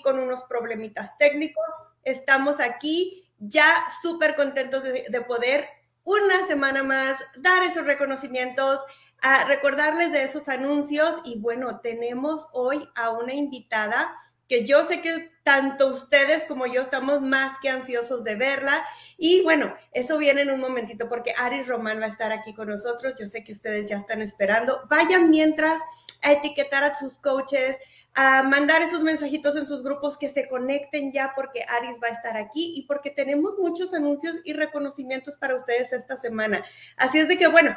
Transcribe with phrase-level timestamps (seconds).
[0.00, 1.64] con unos problemitas técnicos,
[2.04, 3.64] estamos aquí ya
[4.00, 5.68] súper contentos de, de, poder
[6.04, 8.80] una semana más dar esos reconocimientos,
[9.20, 14.14] a recordarles de esos anuncios y bueno, tenemos hoy a una invitada
[14.52, 18.84] que yo sé que tanto ustedes como yo estamos más que ansiosos de verla.
[19.16, 22.68] Y bueno, eso viene en un momentito porque Aris Román va a estar aquí con
[22.68, 23.14] nosotros.
[23.18, 24.82] Yo sé que ustedes ya están esperando.
[24.90, 25.80] Vayan mientras
[26.20, 27.78] a etiquetar a sus coaches,
[28.14, 32.12] a mandar esos mensajitos en sus grupos que se conecten ya porque Aris va a
[32.12, 36.64] estar aquí y porque tenemos muchos anuncios y reconocimientos para ustedes esta semana.
[36.96, 37.74] Así es de que, bueno,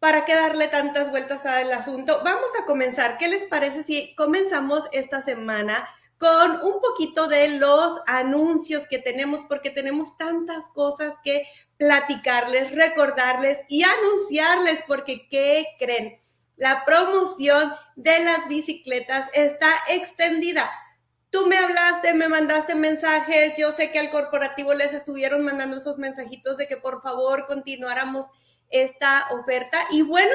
[0.00, 2.20] ¿Para qué darle tantas vueltas al asunto?
[2.24, 3.18] Vamos a comenzar.
[3.18, 9.40] ¿Qué les parece si comenzamos esta semana con un poquito de los anuncios que tenemos?
[9.48, 11.42] Porque tenemos tantas cosas que
[11.78, 16.20] platicarles, recordarles y anunciarles, porque ¿qué creen?
[16.58, 20.68] La promoción de las bicicletas está extendida.
[21.30, 25.98] Tú me hablaste, me mandaste mensajes, yo sé que al corporativo les estuvieron mandando esos
[25.98, 28.26] mensajitos de que por favor continuáramos
[28.70, 30.34] esta oferta y bueno,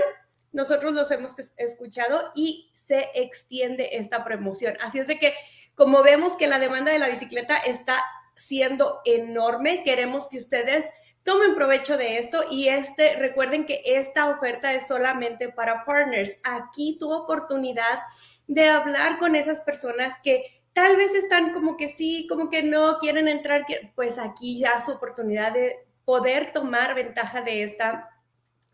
[0.54, 4.78] nosotros los hemos escuchado y se extiende esta promoción.
[4.82, 5.34] Así es de que
[5.76, 8.02] como vemos que la demanda de la bicicleta está
[8.38, 10.86] siendo enorme, queremos que ustedes
[11.24, 16.38] tomen provecho de esto y este recuerden que esta oferta es solamente para partners.
[16.44, 18.00] Aquí tu oportunidad
[18.48, 22.98] de hablar con esas personas que tal vez están como que sí, como que no
[23.00, 23.66] quieren entrar,
[23.96, 28.10] pues aquí ya su oportunidad de poder tomar ventaja de esta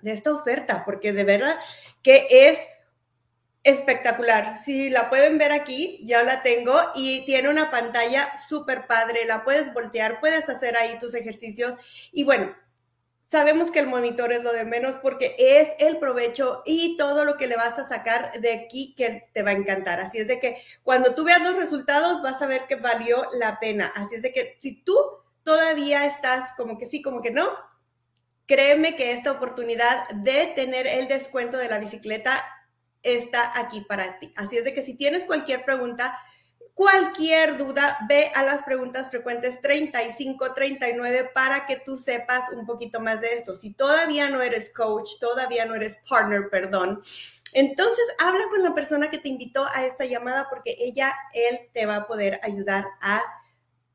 [0.01, 1.59] de esta oferta, porque de verdad
[2.01, 2.59] que es
[3.69, 4.57] espectacular.
[4.57, 9.43] Si la pueden ver aquí, ya la tengo y tiene una pantalla súper padre, la
[9.43, 11.75] puedes voltear, puedes hacer ahí tus ejercicios
[12.11, 12.55] y bueno,
[13.29, 17.37] sabemos que el monitor es lo de menos porque es el provecho y todo lo
[17.37, 19.99] que le vas a sacar de aquí que te va a encantar.
[19.99, 23.59] Así es de que cuando tú veas los resultados vas a ver que valió la
[23.59, 23.91] pena.
[23.95, 24.97] Así es de que si tú
[25.43, 27.49] todavía estás como que sí, como que no,
[28.47, 32.43] créeme que esta oportunidad de tener el descuento de la bicicleta
[33.03, 34.33] está aquí para ti.
[34.35, 36.17] Así es de que si tienes cualquier pregunta,
[36.73, 43.01] cualquier duda, ve a las preguntas frecuentes 35, 39 para que tú sepas un poquito
[43.01, 43.53] más de esto.
[43.53, 47.01] Si todavía no eres coach, todavía no eres partner, perdón.
[47.51, 51.85] Entonces, habla con la persona que te invitó a esta llamada porque ella, él te
[51.85, 53.23] va a poder ayudar a,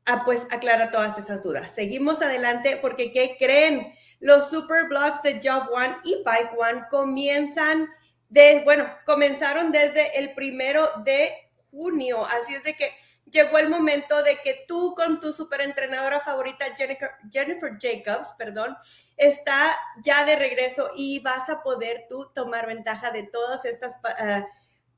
[0.05, 1.71] a pues aclarar todas esas dudas.
[1.71, 3.93] Seguimos adelante porque ¿qué creen?
[4.19, 7.89] Los super blogs de Job One y Bike One comienzan
[8.29, 11.31] de, bueno, comenzaron desde el primero de
[11.71, 12.25] junio.
[12.25, 12.91] Así es de que
[13.31, 18.75] llegó el momento de que tú con tu superentrenadora favorita, Jennifer, Jennifer Jacobs, perdón,
[19.17, 24.45] está ya de regreso y vas a poder tú tomar ventaja de todas estas uh,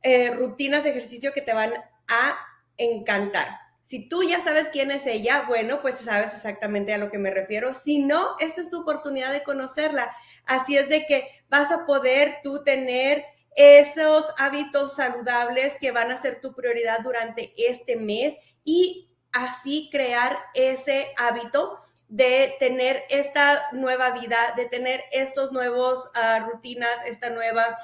[0.03, 2.37] eh, rutinas de ejercicio que te van a
[2.77, 3.47] encantar.
[3.83, 7.31] Si tú ya sabes quién es ella, bueno, pues sabes exactamente a lo que me
[7.31, 7.73] refiero.
[7.73, 10.13] Si no, esta es tu oportunidad de conocerla.
[10.47, 13.25] Así es de que vas a poder tú tener
[13.55, 20.37] esos hábitos saludables que van a ser tu prioridad durante este mes y así crear
[20.53, 27.77] ese hábito de tener esta nueva vida, de tener estos nuevos uh, rutinas, esta nueva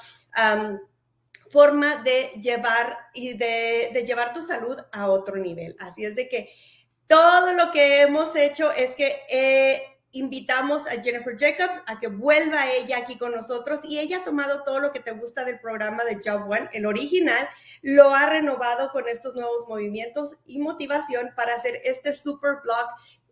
[1.49, 5.75] forma de llevar y de, llevar tu salud a otro nivel.
[5.79, 6.49] Así es de que
[7.07, 12.71] todo lo que hemos hecho es que eh, invitamos a Jennifer Jacobs a que vuelva
[12.71, 16.03] ella aquí con nosotros y ella ha tomado todo lo que te gusta del programa
[16.03, 17.49] de Job One, el original,
[17.81, 22.87] lo ha renovado con estos nuevos movimientos y motivación para hacer este super blog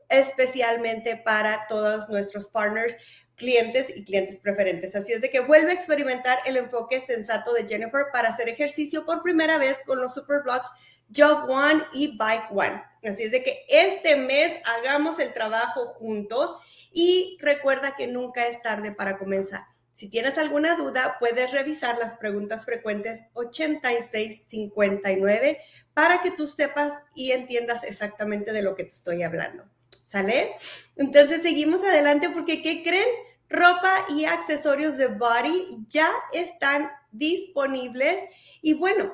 [0.10, 2.96] especialmente para todos nuestros partners
[3.36, 4.96] clientes y clientes preferentes.
[4.96, 9.06] Así es de que vuelve a experimentar el enfoque sensato de Jennifer para hacer ejercicio
[9.06, 10.70] por primera vez con los super blogs
[11.16, 12.84] Job One y Bike One.
[13.04, 16.56] Así es de que este mes hagamos el trabajo juntos
[16.92, 19.64] y recuerda que nunca es tarde para comenzar.
[19.92, 25.60] Si tienes alguna duda, puedes revisar las preguntas frecuentes 8659
[25.94, 29.66] para que tú sepas y entiendas exactamente de lo que te estoy hablando.
[30.12, 30.56] ¿Sale?
[30.98, 33.08] Entonces seguimos adelante porque ¿qué creen?
[33.52, 38.18] ropa y accesorios de body ya están disponibles
[38.62, 39.14] y bueno,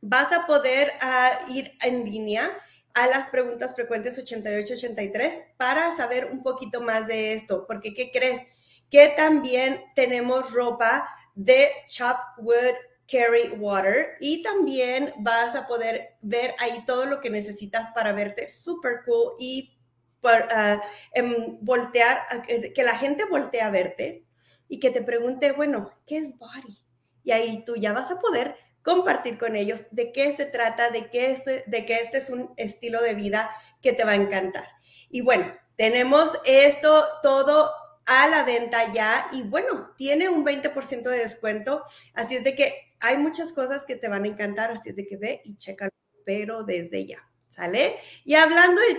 [0.00, 2.56] vas a poder uh, ir en línea
[2.94, 8.42] a las preguntas frecuentes 8883 para saber un poquito más de esto, porque ¿qué crees?
[8.90, 12.76] Que también tenemos ropa de Chopwood
[13.10, 18.48] Carry Water y también vas a poder ver ahí todo lo que necesitas para verte
[18.48, 19.77] super cool y
[20.20, 24.28] por, uh, voltear, que la gente voltea a verte,
[24.68, 26.78] y que te pregunte, bueno, ¿qué es body?
[27.24, 31.10] Y ahí tú ya vas a poder compartir con ellos de qué se trata, de
[31.10, 33.50] qué, es, de que este es un estilo de vida
[33.82, 34.68] que te va a encantar.
[35.10, 37.70] Y bueno, tenemos esto todo
[38.06, 41.84] a la venta ya y bueno, tiene un 20% de descuento,
[42.14, 45.06] así es de que hay muchas cosas que te van a encantar, así es de
[45.06, 45.90] que ve y checa,
[46.24, 47.98] pero desde ya, ¿sale?
[48.24, 48.98] Y hablando de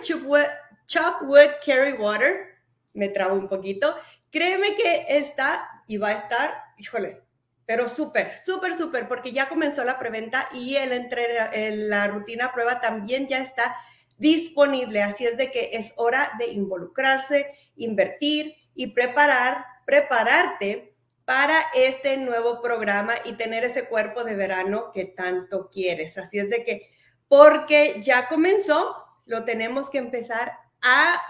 [0.90, 2.48] Chopwood, Carry Water,
[2.94, 3.96] me trabo un poquito,
[4.32, 7.22] créeme que está y va a estar, híjole,
[7.68, 12.82] pero súper, súper, súper, porque ya comenzó la preventa y el entre, la rutina prueba
[12.82, 13.76] también ya está
[14.18, 15.04] disponible.
[15.04, 22.64] Así es de que es hora de involucrarse, invertir y preparar, prepararte para este nuevo
[22.64, 26.18] programa y tener ese cuerpo de verano que tanto quieres.
[26.18, 26.90] Así es de que,
[27.28, 28.96] porque ya comenzó,
[29.28, 31.22] lo tenemos que empezar a,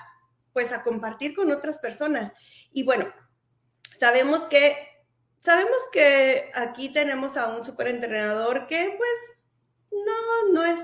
[0.53, 2.31] pues, a compartir con otras personas.
[2.71, 3.11] Y bueno,
[3.99, 4.89] sabemos que
[5.39, 9.37] sabemos que aquí tenemos a un superentrenador que pues
[9.91, 10.79] no, no es,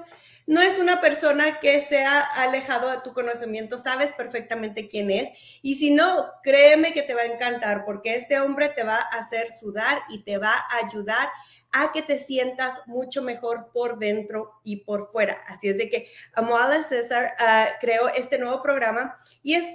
[0.47, 5.29] no es una persona que se ha alejado de tu conocimiento, sabes perfectamente quién es.
[5.61, 9.19] Y si no, créeme que te va a encantar porque este hombre te va a
[9.19, 11.29] hacer sudar y te va a ayudar
[11.75, 15.43] a que te sientas mucho mejor por dentro y por fuera.
[15.47, 19.65] Así es de que Amoada César uh, creó este nuevo programa y es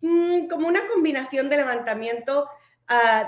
[0.00, 2.48] mm, como una combinación de levantamiento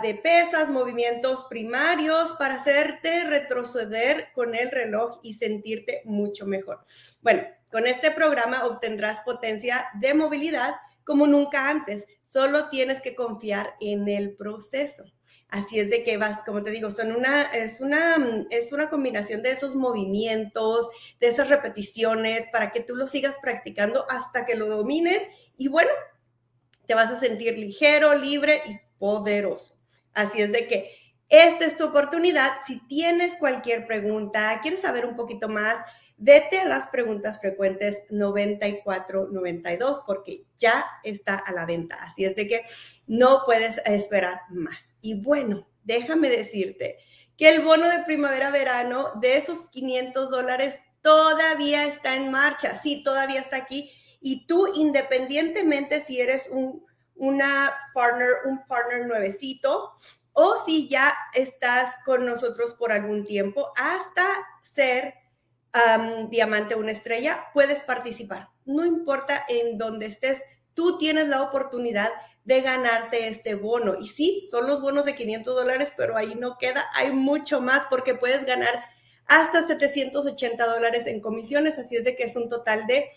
[0.03, 6.85] de pesas, movimientos primarios para hacerte retroceder con el reloj y sentirte mucho mejor.
[7.23, 10.75] Bueno, con este programa obtendrás potencia de movilidad
[11.05, 12.07] como nunca antes.
[12.23, 15.05] Solo tienes que confiar en el proceso.
[15.55, 18.17] Así es de que vas, como te digo, son una, es, una,
[18.51, 20.89] es una combinación de esos movimientos,
[21.21, 25.23] de esas repeticiones, para que tú lo sigas practicando hasta que lo domines
[25.57, 25.93] y bueno,
[26.87, 29.79] te vas a sentir ligero, libre y poderoso.
[30.13, 30.91] Así es de que
[31.29, 32.51] esta es tu oportunidad.
[32.67, 35.77] Si tienes cualquier pregunta, quieres saber un poquito más,
[36.17, 41.97] vete a las preguntas frecuentes 9492 porque ya está a la venta.
[42.03, 42.65] Así es de que
[43.07, 44.95] no puedes esperar más.
[45.01, 46.99] Y bueno, déjame decirte
[47.37, 52.77] que el bono de primavera-verano de esos 500 dólares todavía está en marcha.
[52.77, 53.91] Sí, todavía está aquí.
[54.21, 56.85] Y tú, independientemente si eres un
[57.17, 59.93] una partner, un partner nuevecito,
[60.33, 64.27] o si ya estás con nosotros por algún tiempo, hasta
[64.63, 65.15] ser
[66.31, 68.49] diamante o una estrella, puedes participar.
[68.65, 70.43] No importa en dónde estés,
[70.75, 72.11] tú tienes la oportunidad
[72.45, 73.95] de ganarte este bono.
[73.99, 77.87] Y sí, son los bonos de 500 dólares, pero ahí no queda, hay mucho más
[77.87, 78.85] porque puedes ganar
[79.27, 83.11] hasta 780 dólares en comisiones, así es de que es un total de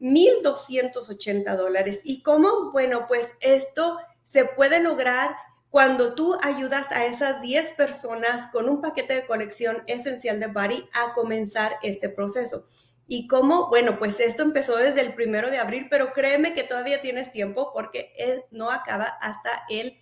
[0.00, 2.00] 1.280 dólares.
[2.02, 2.72] ¿Y cómo?
[2.72, 5.36] Bueno, pues esto se puede lograr
[5.72, 10.86] cuando tú ayudas a esas 10 personas con un paquete de colección esencial de Body
[10.92, 12.68] a comenzar este proceso.
[13.06, 13.70] ¿Y cómo?
[13.70, 17.72] Bueno, pues esto empezó desde el primero de abril, pero créeme que todavía tienes tiempo
[17.72, 18.12] porque
[18.50, 19.98] no acaba hasta el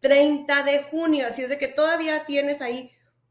[0.00, 1.26] 30 de junio.
[1.26, 2.90] Así es de que todavía tienes ahí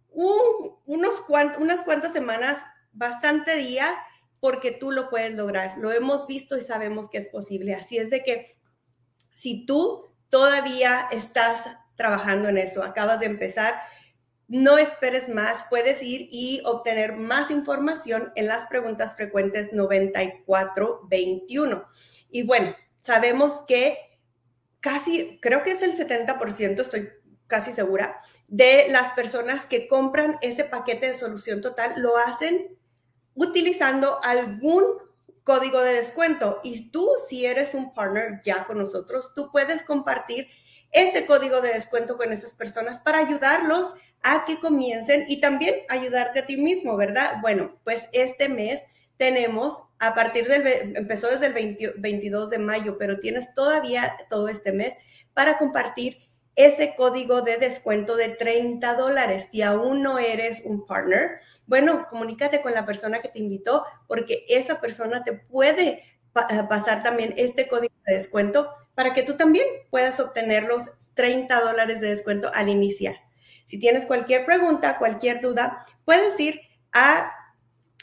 [0.09, 3.93] unos unas cuantas semanas, bastante días
[4.39, 5.77] porque tú lo puedes lograr.
[5.77, 7.75] Lo hemos visto y sabemos que es posible.
[7.75, 8.57] Así es de que
[9.31, 13.75] si tú todavía estás trabajando en eso, acabas de empezar,
[14.47, 21.88] no esperes más, puedes ir y obtener más información en las preguntas frecuentes 9421.
[22.29, 23.97] Y bueno, sabemos que
[24.79, 27.09] casi, creo que es el 70%, estoy
[27.47, 32.77] casi segura, de las personas que compran ese paquete de solución total lo hacen
[33.35, 34.83] utilizando algún
[35.43, 36.59] código de descuento.
[36.63, 40.47] Y tú, si eres un partner ya con nosotros, tú puedes compartir
[40.93, 46.39] ese código de descuento con esas personas para ayudarlos a que comiencen y también ayudarte
[46.39, 47.38] a ti mismo, ¿verdad?
[47.41, 48.81] Bueno, pues este mes
[49.17, 54.71] tenemos, a partir del, empezó desde el 22 de mayo, pero tienes todavía todo este
[54.71, 54.93] mes
[55.33, 56.17] para compartir
[56.55, 59.47] ese código de descuento de 30 dólares.
[59.51, 64.45] Si aún no eres un partner, bueno, comunícate con la persona que te invitó porque
[64.47, 69.65] esa persona te puede eh, pasar también este código de descuento para que tú también
[69.89, 73.15] puedas obtener los 30 dólares de descuento al iniciar.
[73.65, 77.31] Si tienes cualquier pregunta, cualquier duda, puedes ir a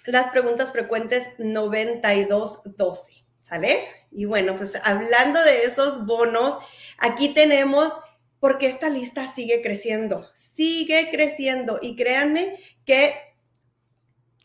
[0.06, 3.84] las preguntas frecuentes 9212, ¿sale?
[4.10, 6.58] Y bueno, pues hablando de esos bonos,
[6.98, 7.92] aquí tenemos
[8.40, 13.14] porque esta lista sigue creciendo, sigue creciendo y créanme que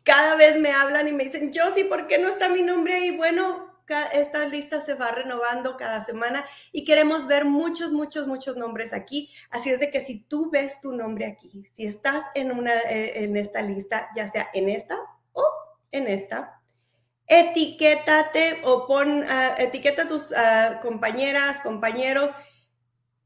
[0.03, 2.93] cada vez me hablan y me dicen, yo sí, ¿por qué no está mi nombre
[2.95, 3.11] ahí?
[3.11, 3.64] Bueno,
[4.13, 9.31] esta lista se va renovando cada semana y queremos ver muchos, muchos, muchos nombres aquí.
[9.49, 13.23] Así es de que si tú ves tu nombre aquí, si estás en, una, eh,
[13.23, 14.97] en esta lista, ya sea en esta
[15.33, 15.43] o
[15.91, 16.61] en esta,
[17.27, 22.31] etiquétate o pon, uh, etiqueta a tus uh, compañeras, compañeros,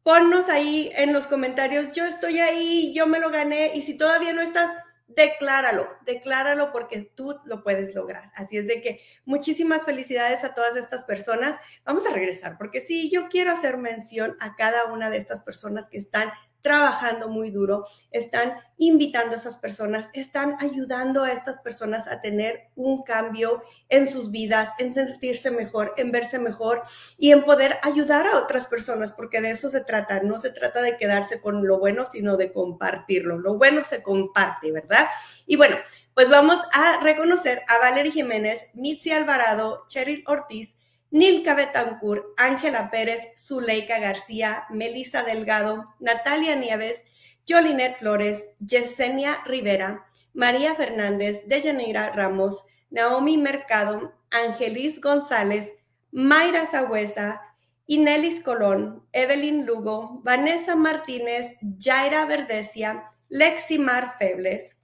[0.04, 4.34] ponnos ahí en los comentarios, yo estoy ahí, yo me lo gané y si todavía
[4.34, 4.70] no estás,
[5.10, 8.32] decláralo, decláralo porque tú lo puedes lograr.
[8.36, 11.60] Así es de que muchísimas felicidades a todas estas personas.
[11.84, 15.90] Vamos a regresar porque sí, yo quiero hacer mención a cada una de estas personas
[15.90, 22.08] que están trabajando muy duro, están invitando a esas personas, están ayudando a estas personas
[22.08, 26.84] a tener un cambio en sus vidas, en sentirse mejor, en verse mejor
[27.18, 30.22] y en poder ayudar a otras personas, porque de eso se trata.
[30.22, 33.38] No se trata de quedarse con lo bueno, sino de compartirlo.
[33.38, 35.08] Lo bueno se comparte, ¿verdad?
[35.46, 35.78] Y bueno,
[36.14, 40.76] pues vamos a reconocer a Valerie Jiménez, Mitzi Alvarado, Cheryl Ortiz,
[41.12, 47.04] Nilka Betancourt, Ángela Pérez, Zuleika García, Melisa Delgado, Natalia Nieves,
[47.48, 55.70] Jolinet Flores, Yesenia Rivera, María Fernández, Deyanira Ramos, Naomi Mercado, Angelis González,
[56.12, 57.42] Mayra Sagüesa,
[57.88, 64.76] Inelis Colón, Evelyn Lugo, Vanessa Martínez, Jaira Verdecia, Leximar Febles.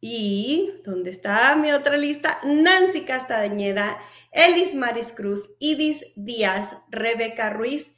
[0.00, 2.38] Y, ¿dónde está mi otra lista?
[2.44, 3.98] Nancy Castañeda,
[4.36, 7.90] Elis Maris Cruz, Idis Díaz, Rebeca Ruiz,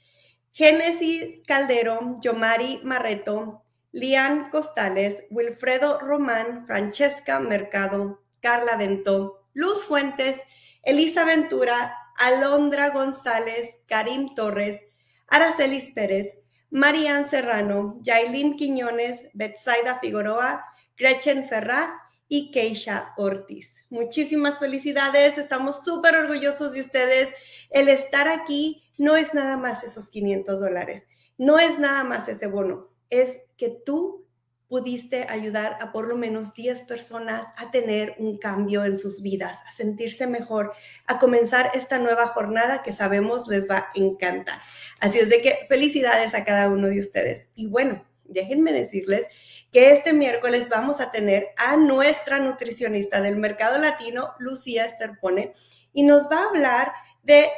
[0.52, 10.40] Génesis Caldero, Yomari Marreto, Lian Costales, Wilfredo Román, Francesca Mercado, Carla Ventó, Luz Fuentes,
[10.84, 14.80] Elisa Ventura, Alondra González, Karim Torres,
[15.26, 16.38] Aracelis Pérez,
[16.70, 20.64] Marian Serrano, Yailin Quiñones, Betsaida Figueroa,
[20.96, 23.74] Gretchen Ferrá y Keisha Ortiz.
[23.90, 27.30] Muchísimas felicidades, estamos súper orgullosos de ustedes.
[27.70, 31.06] El estar aquí no es nada más esos 500 dólares,
[31.38, 34.26] no es nada más ese bono, es que tú
[34.68, 39.58] pudiste ayudar a por lo menos 10 personas a tener un cambio en sus vidas,
[39.66, 40.72] a sentirse mejor,
[41.06, 44.60] a comenzar esta nueva jornada que sabemos les va a encantar.
[45.00, 47.48] Así es de que felicidades a cada uno de ustedes.
[47.54, 49.26] Y bueno, déjenme decirles
[49.72, 55.52] que este miércoles vamos a tener a nuestra nutricionista del mercado latino, Lucía Esterpone,
[55.92, 57.48] y nos va a hablar de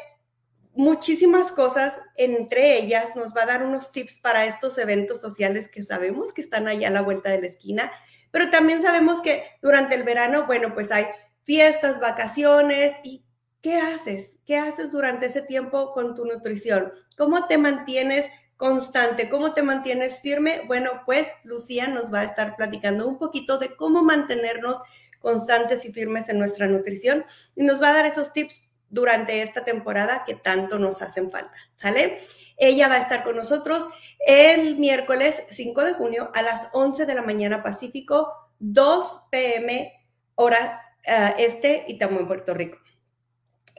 [0.75, 5.83] muchísimas cosas, entre ellas nos va a dar unos tips para estos eventos sociales que
[5.83, 7.93] sabemos que están allá a la vuelta de la esquina,
[8.31, 11.07] pero también sabemos que durante el verano, bueno, pues hay
[11.45, 13.25] fiestas, vacaciones y
[13.61, 14.39] ¿qué haces?
[14.47, 16.93] ¿Qué haces durante ese tiempo con tu nutrición?
[17.17, 19.31] ¿Cómo te mantienes constante.
[19.31, 20.63] ¿Cómo te mantienes firme?
[20.67, 24.83] Bueno, pues Lucía nos va a estar platicando un poquito de cómo mantenernos
[25.19, 27.25] constantes y firmes en nuestra nutrición
[27.57, 31.57] y nos va a dar esos tips durante esta temporada que tanto nos hacen falta,
[31.75, 32.21] ¿sale?
[32.59, 33.89] Ella va a estar con nosotros
[34.27, 39.91] el miércoles 5 de junio a las 11 de la mañana Pacífico, 2 pm
[40.35, 42.77] hora uh, este y estamos en Puerto Rico.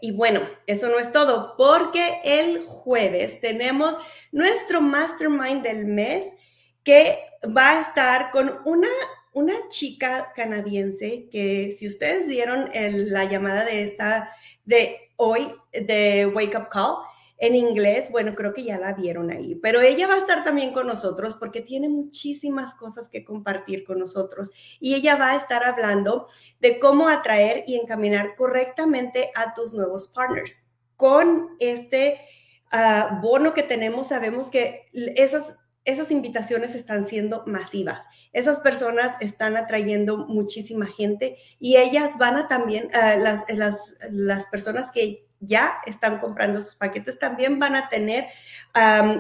[0.02, 3.96] Y bueno, eso no es todo, porque el jueves tenemos
[4.32, 6.28] nuestro mastermind del mes
[6.84, 7.20] que
[7.56, 8.88] va a estar con una,
[9.34, 16.58] una chica canadiense que si ustedes vieron la llamada de esta, de hoy, de Wake
[16.58, 16.96] Up Call,
[17.42, 20.74] en inglés, bueno, creo que ya la vieron ahí, pero ella va a estar también
[20.74, 25.64] con nosotros porque tiene muchísimas cosas que compartir con nosotros y ella va a estar
[25.64, 26.28] hablando
[26.60, 30.62] de cómo atraer y encaminar correctamente a tus nuevos partners.
[30.98, 32.22] Con este
[32.72, 38.06] uh, bono que tenemos, sabemos que esas, esas invitaciones están siendo masivas.
[38.34, 44.46] Esas personas están atrayendo muchísima gente y ellas van a también, uh, las, las, las
[44.46, 48.28] personas que ya están comprando sus paquetes, también van a tener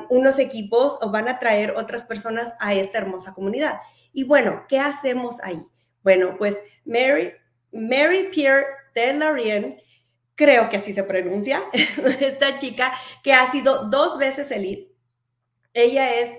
[0.09, 3.81] unos equipos o van a traer otras personas a esta hermosa comunidad.
[4.13, 5.59] Y bueno, ¿qué hacemos ahí?
[6.03, 7.33] Bueno, pues Mary,
[7.71, 9.83] Mary Pierre de
[10.35, 11.63] creo que así se pronuncia,
[12.19, 14.91] esta chica que ha sido dos veces elite.
[15.73, 16.29] Ella es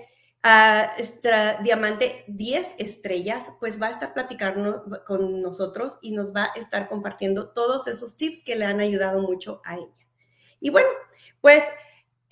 [1.63, 6.89] Diamante 10 estrellas, pues va a estar platicando con nosotros y nos va a estar
[6.89, 9.87] compartiendo todos esos tips que le han ayudado mucho a ella.
[10.59, 10.89] Y bueno,
[11.39, 11.63] pues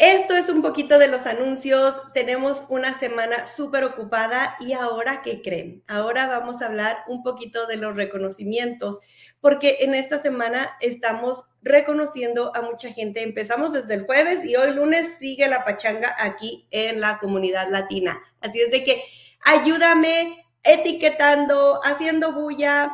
[0.02, 2.02] esto es un poquito de los anuncios.
[2.16, 5.84] Tenemos una semana súper ocupada y ahora, ¿qué creen?
[5.88, 9.00] Ahora vamos a hablar un poquito de los reconocimientos,
[9.42, 13.22] porque en esta semana estamos reconociendo a mucha gente.
[13.22, 18.20] Empezamos desde el jueves y hoy lunes sigue la pachanga aquí en la comunidad latina.
[18.42, 19.04] Así es de que
[19.46, 22.92] ayúdame etiquetando, haciendo bulla,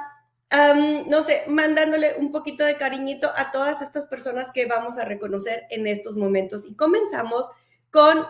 [0.51, 5.63] no sé, mandándole un poquito de cariñito a todas estas personas que vamos a reconocer
[5.69, 6.63] en estos momentos.
[6.65, 7.45] Y comenzamos
[7.91, 8.25] con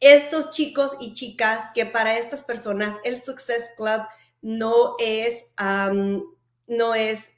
[0.00, 4.02] estos chicos y chicas que para estas personas el Success Club
[4.42, 5.46] no es,
[6.66, 7.28] no es,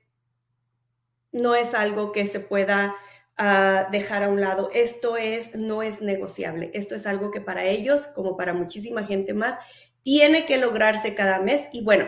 [1.33, 2.97] no es algo que se pueda
[3.37, 4.71] ah, dejar a un lado.
[4.73, 6.71] Esto es, no es negociable.
[6.75, 9.59] Esto es algo que para ellos, como para muchísima gente más,
[10.03, 11.69] tiene que lograrse cada mes.
[11.73, 12.07] Y bueno,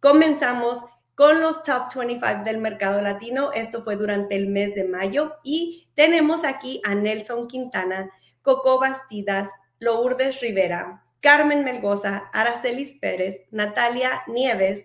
[0.00, 0.78] comenzamos
[1.22, 3.52] con los top 25 del mercado latino.
[3.52, 8.10] Esto fue durante el mes de mayo y tenemos aquí a Nelson Quintana,
[8.42, 9.48] Coco Bastidas,
[9.78, 14.84] Lourdes Rivera, Carmen Melgoza, Aracelis Pérez, Natalia Nieves,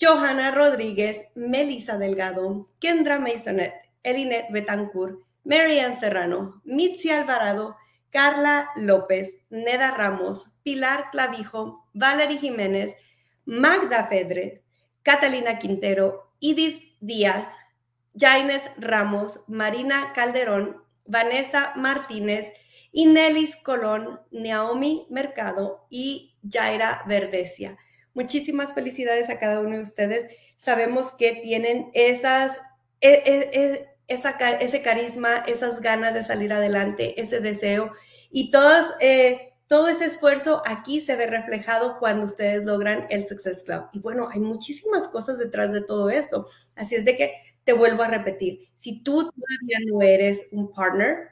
[0.00, 7.76] Johanna Rodríguez, Melissa Delgado, Kendra Masonet, Elinet Betancourt, Marianne Serrano, Mitzi Alvarado,
[8.10, 12.96] Carla López, Neda Ramos, Pilar Clavijo, Valerie Jiménez,
[13.44, 14.65] Magda Fedres,
[15.06, 17.46] Catalina Quintero, Idis Díaz,
[18.18, 22.52] Jaines Ramos, Marina Calderón, Vanessa Martínez,
[22.90, 27.78] Inelis Colón, Naomi Mercado y Jaira Verdesia.
[28.14, 30.26] Muchísimas felicidades a cada uno de ustedes.
[30.56, 32.60] Sabemos que tienen esas,
[33.00, 37.92] e, e, e, ese carisma, esas ganas de salir adelante, ese deseo
[38.32, 43.62] y todos eh, todo ese esfuerzo aquí se ve reflejado cuando ustedes logran el Success
[43.64, 43.88] Club.
[43.92, 46.46] Y bueno, hay muchísimas cosas detrás de todo esto.
[46.74, 51.30] Así es de que te vuelvo a repetir, si tú todavía no eres un partner,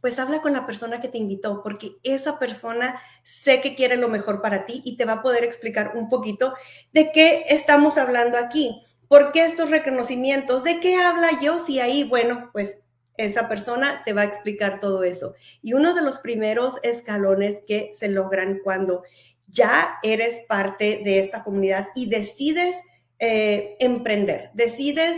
[0.00, 4.08] pues habla con la persona que te invitó, porque esa persona sé que quiere lo
[4.08, 6.54] mejor para ti y te va a poder explicar un poquito
[6.92, 8.82] de qué estamos hablando aquí.
[9.08, 10.64] ¿Por qué estos reconocimientos?
[10.64, 11.58] ¿De qué habla yo?
[11.58, 12.78] Si ahí, bueno, pues
[13.18, 15.34] esa persona te va a explicar todo eso.
[15.62, 19.02] Y uno de los primeros escalones que se logran cuando
[19.48, 22.76] ya eres parte de esta comunidad y decides
[23.18, 25.16] eh, emprender, decides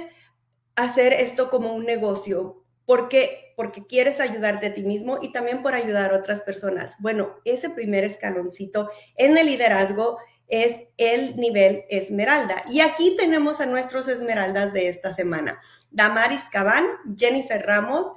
[0.77, 2.63] hacer esto como un negocio.
[2.87, 3.53] ¿Por qué?
[3.57, 6.95] Porque quieres ayudarte a ti mismo y también por ayudar a otras personas.
[7.01, 12.63] Bueno, ese primer escaloncito en el liderazgo es el nivel esmeralda.
[12.71, 15.61] Y aquí tenemos a nuestros esmeraldas de esta semana.
[15.91, 18.13] Damaris Cabán, Jennifer Ramos,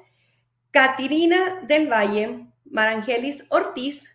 [0.72, 4.06] Catirina del Valle, Marangelis Ortiz,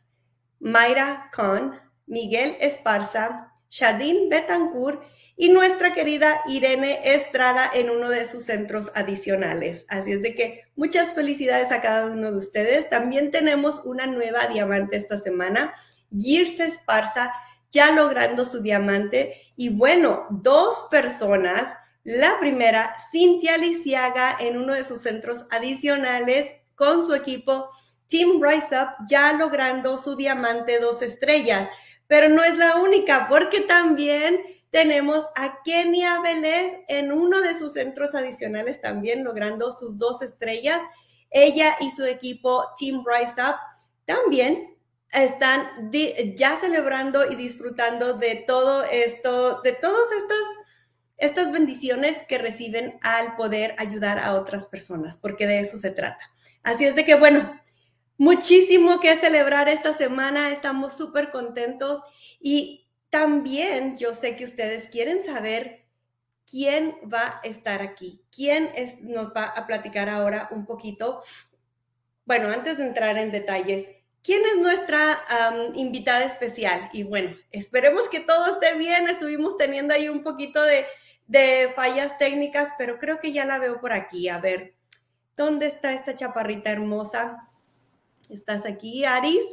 [0.58, 5.02] Mayra Khan, Miguel Esparza, Shadin Betancourt
[5.36, 9.84] y nuestra querida Irene Estrada en uno de sus centros adicionales.
[9.88, 12.88] Así es de que muchas felicidades a cada uno de ustedes.
[12.88, 15.74] También tenemos una nueva diamante esta semana,
[16.10, 17.34] Girse Esparza,
[17.70, 19.52] ya logrando su diamante.
[19.56, 21.76] Y bueno, dos personas.
[22.04, 27.70] La primera, Cintia Lisiaga, en uno de sus centros adicionales con su equipo
[28.08, 31.68] Team Rise Up, ya logrando su diamante dos estrellas.
[32.06, 37.72] Pero no es la única, porque también tenemos a Kenia Vélez en uno de sus
[37.72, 40.80] centros adicionales, también logrando sus dos estrellas.
[41.30, 43.56] Ella y su equipo Team Rise Up
[44.04, 44.75] también
[45.12, 45.90] están
[46.34, 50.38] ya celebrando y disfrutando de todo esto, de todas estas,
[51.16, 56.30] estas bendiciones que reciben al poder ayudar a otras personas, porque de eso se trata.
[56.62, 57.60] Así es de que, bueno,
[58.18, 62.00] muchísimo que celebrar esta semana, estamos súper contentos
[62.40, 65.86] y también yo sé que ustedes quieren saber
[66.50, 71.22] quién va a estar aquí, quién es, nos va a platicar ahora un poquito.
[72.24, 73.86] Bueno, antes de entrar en detalles,
[74.26, 75.22] ¿Quién es nuestra
[75.74, 76.90] invitada especial?
[76.92, 79.08] Y bueno, esperemos que todo esté bien.
[79.08, 80.84] Estuvimos teniendo ahí un poquito de,
[81.28, 84.28] de, fallas técnicas, pero creo que ya la veo por aquí.
[84.28, 84.74] A ver,
[85.36, 87.48] ¿dónde está esta chaparrita hermosa?
[88.28, 89.44] ¿Estás aquí, Aris?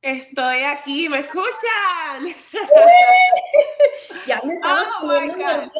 [0.00, 2.34] Estoy aquí, ¿me escuchan?
[4.26, 5.68] ya me estabas oh nerviosa.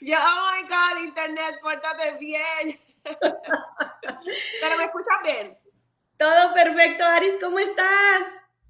[0.00, 2.80] Yo, oh my God, internet, pórtate bien.
[3.04, 5.65] Pero me escuchas bien.
[6.18, 8.22] Todo perfecto, Aris, ¿cómo estás?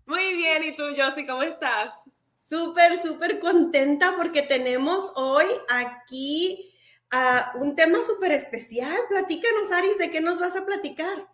[0.04, 1.92] Muy bien, ¿y tú, Josie, cómo estás?
[2.40, 6.74] Súper, súper contenta porque tenemos hoy aquí
[7.12, 8.96] ah, un tema súper especial.
[9.08, 11.28] Platícanos, Aris, ¿de qué nos vas a platicar?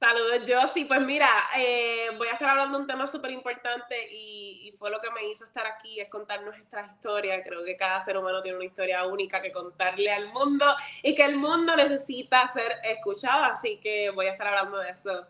[0.00, 0.86] Saludos, Josie.
[0.86, 4.98] Pues mira, eh, voy a estar hablando de un tema súper importante y, fue lo
[4.98, 7.44] que me hizo estar aquí, es contar nuestra historia.
[7.44, 10.64] Creo que cada ser humano tiene una historia única que contarle al mundo
[11.02, 15.26] y que el mundo necesita ser escuchado, así que voy a estar hablando de eso.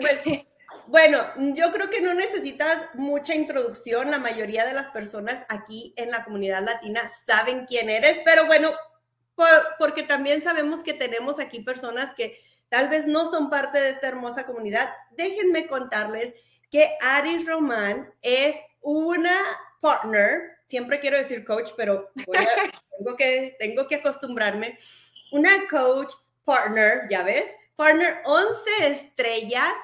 [0.00, 0.20] Pues,
[0.88, 1.20] bueno,
[1.54, 4.10] yo creo que no necesitas mucha introducción.
[4.10, 8.72] La mayoría de las personas aquí en la comunidad latina saben quién eres, pero bueno,
[9.78, 12.40] porque también sabemos que tenemos aquí personas que
[12.72, 16.34] tal vez no son parte de esta hermosa comunidad, déjenme contarles
[16.70, 19.38] que Aris Román es una
[19.82, 22.10] partner, siempre quiero decir coach, pero
[22.96, 24.78] tengo, que, tengo que acostumbrarme,
[25.32, 26.14] una coach
[26.46, 27.44] partner, ya ves,
[27.76, 29.74] partner 11 estrellas,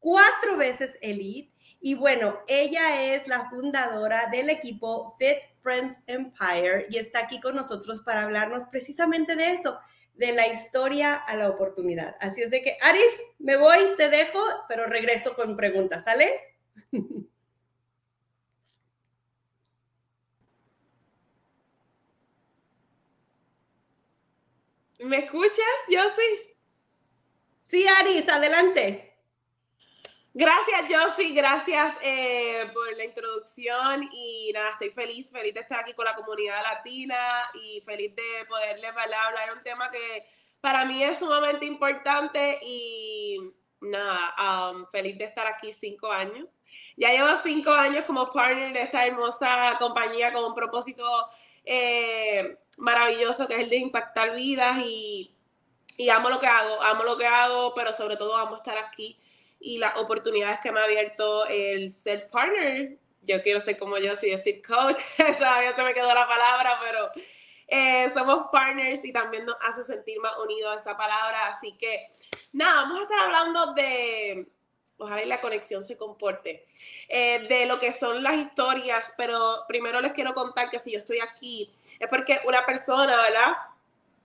[0.00, 1.52] cuatro veces elite.
[1.80, 7.54] Y bueno, ella es la fundadora del equipo Fit Friends Empire y está aquí con
[7.54, 9.78] nosotros para hablarnos precisamente de eso,
[10.14, 12.16] de la historia a la oportunidad.
[12.20, 16.40] Así es de que, Aris, me voy, te dejo, pero regreso con preguntas, ¿sale?
[25.00, 25.76] ¿Me escuchas?
[25.90, 26.54] Yo sí.
[27.64, 29.11] Sí, Aris, adelante.
[30.34, 35.92] Gracias, Josie, gracias eh, por la introducción y nada, estoy feliz, feliz de estar aquí
[35.92, 40.24] con la comunidad latina y feliz de poderles hablar un tema que
[40.62, 43.40] para mí es sumamente importante y
[43.82, 46.48] nada, um, feliz de estar aquí cinco años.
[46.96, 51.04] Ya llevo cinco años como partner de esta hermosa compañía con un propósito
[51.66, 55.34] eh, maravilloso que es el de impactar vidas y,
[55.98, 59.18] y amo lo que hago, amo lo que hago, pero sobre todo amo estar aquí
[59.62, 62.98] y las oportunidades que me ha abierto el ser partner.
[63.22, 64.96] Yo quiero ser como yo, si decir coach,
[65.38, 67.10] todavía se me quedó la palabra, pero
[67.68, 71.46] eh, somos partners y también nos hace sentir más unidos a esa palabra.
[71.46, 72.06] Así que
[72.52, 74.48] nada, vamos a estar hablando de,
[74.98, 76.66] ojalá y la conexión se comporte,
[77.08, 80.98] eh, de lo que son las historias, pero primero les quiero contar que si yo
[80.98, 83.52] estoy aquí es porque una persona, ¿verdad?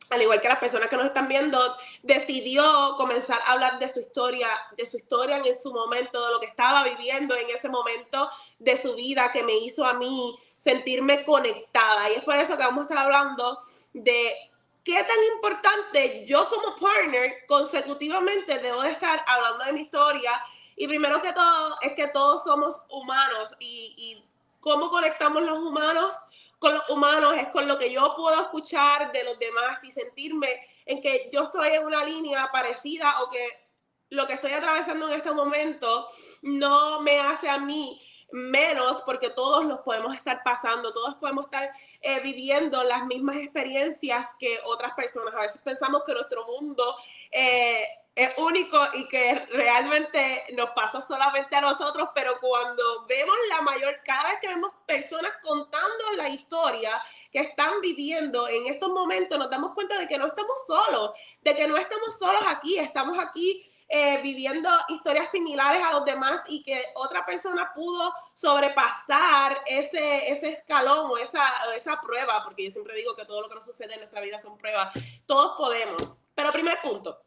[0.10, 1.60] Al igual que las personas que nos están viendo,
[2.02, 6.40] decidió comenzar a hablar de su historia, de su historia en su momento, de lo
[6.40, 11.26] que estaba viviendo en ese momento de su vida que me hizo a mí sentirme
[11.26, 12.10] conectada.
[12.10, 13.60] Y es por eso que vamos a estar hablando
[13.94, 14.34] de
[14.84, 20.42] qué tan importante yo como partner consecutivamente debo de estar hablando de mi historia.
[20.78, 24.24] Y primero que todo es que todos somos humanos y, y
[24.62, 26.16] cómo conectamos los humanos
[26.60, 30.68] con los humanos, es con lo que yo puedo escuchar de los demás y sentirme
[30.86, 33.68] en que yo estoy en una línea parecida o que
[34.10, 36.08] lo que estoy atravesando en este momento
[36.42, 41.70] no me hace a mí menos porque todos los podemos estar pasando, todos podemos estar
[42.02, 45.34] eh, viviendo las mismas experiencias que otras personas.
[45.34, 46.96] A veces pensamos que nuestro mundo
[47.32, 47.86] eh,
[48.18, 54.02] es único y que realmente nos pasa solamente a nosotros, pero cuando vemos la mayor,
[54.04, 57.00] cada vez que vemos personas contando la historia
[57.32, 61.56] que están viviendo en estos momentos, nos damos cuenta de que no estamos solos, de
[61.56, 66.64] que no estamos solos aquí, estamos aquí eh, viviendo historias similares a los demás y
[66.64, 72.96] que otra persona pudo sobrepasar ese, ese escalón o esa, esa prueba, porque yo siempre
[72.96, 74.90] digo que todo lo que nos sucede en nuestra vida son pruebas,
[75.28, 76.02] todos podemos.
[76.34, 77.27] Pero primer punto,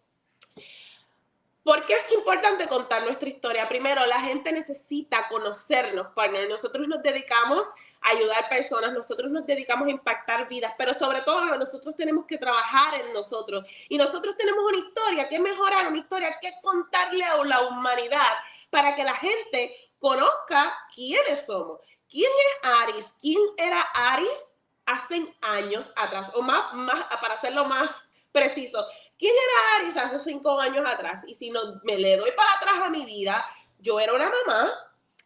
[1.63, 3.69] ¿Por qué es importante contar nuestra historia?
[3.69, 6.49] Primero, la gente necesita conocernos, partner.
[6.49, 7.67] Nosotros nos dedicamos
[8.01, 12.39] a ayudar personas, nosotros nos dedicamos a impactar vidas, pero sobre todo nosotros tenemos que
[12.39, 13.65] trabajar en nosotros.
[13.91, 18.33] Y nosotros tenemos una historia que mejorar, una historia que contarle a la humanidad
[18.71, 21.81] para que la gente conozca quiénes somos.
[22.09, 23.15] ¿Quién es Aris?
[23.21, 24.29] ¿Quién era Aris
[24.87, 26.31] hace años atrás?
[26.35, 27.91] O más, más para hacerlo más
[28.33, 28.87] preciso,
[29.21, 31.21] ¿Quién era Aris hace cinco años atrás?
[31.27, 33.45] Y si no me le doy para atrás a mi vida,
[33.79, 34.73] yo era una mamá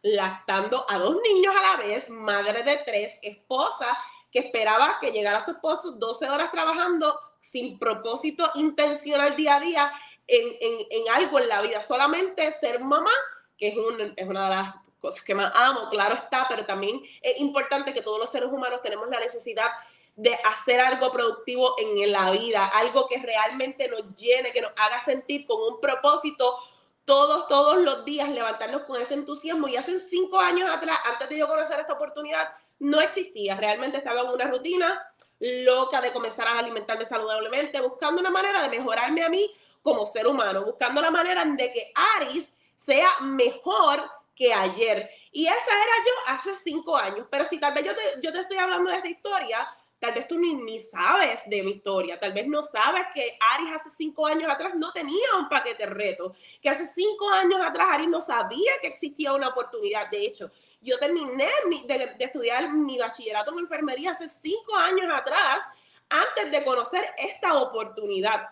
[0.01, 3.97] lactando a dos niños a la vez, madre de tres, esposa
[4.33, 9.93] que esperaba que llegara su esposo 12 horas trabajando sin propósito intencional día a día
[10.27, 13.11] en, en, algo en la vida, solamente ser mamá,
[13.57, 13.75] que es,
[14.17, 18.01] es una de las cosas que más amo, claro está, pero también es importante que
[18.01, 19.69] todos los seres humanos tenemos la necesidad
[20.15, 25.03] de hacer algo productivo en la vida, algo que realmente nos llene, que nos haga
[25.03, 26.57] sentir con un propósito
[27.03, 29.67] todos, todos los días, levantarnos con ese entusiasmo.
[29.67, 32.49] Y hace cinco años atrás, antes de yo conocer esta oportunidad,
[32.79, 33.55] no existía.
[33.55, 35.05] Realmente estaba en una rutina
[35.39, 39.51] loca de comenzar a alimentarme saludablemente, buscando una manera de mejorarme a mí
[39.81, 44.03] como ser humano, buscando la manera de que Aris sea mejor
[44.35, 45.09] que ayer.
[45.31, 47.27] Y esa era yo hace cinco años.
[47.29, 49.67] Pero si tal vez yo te, yo te estoy hablando de esta historia,
[49.99, 53.89] Tal vez tú ni, sabes de mi historia, tal vez no sabes que Aris hace
[53.97, 58.19] cinco años atrás no tenía un paquete reto, que hace cinco años atrás Aris no
[58.19, 60.09] sabía que existía una oportunidad.
[60.09, 61.49] De hecho, yo terminé
[61.87, 65.65] de, de estudiar mi bachillerato en enfermería hace cinco años atrás,
[66.09, 68.49] antes de conocer esta oportunidad.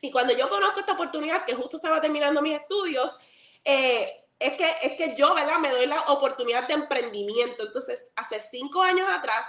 [0.00, 3.16] Y cuando yo conozco esta oportunidad, que justo estaba terminando mis estudios,
[3.64, 5.58] eh, es que, es que yo, ¿verdad?
[5.58, 7.64] Me doy la oportunidad de emprendimiento.
[7.64, 9.46] Entonces, hace cinco años atrás,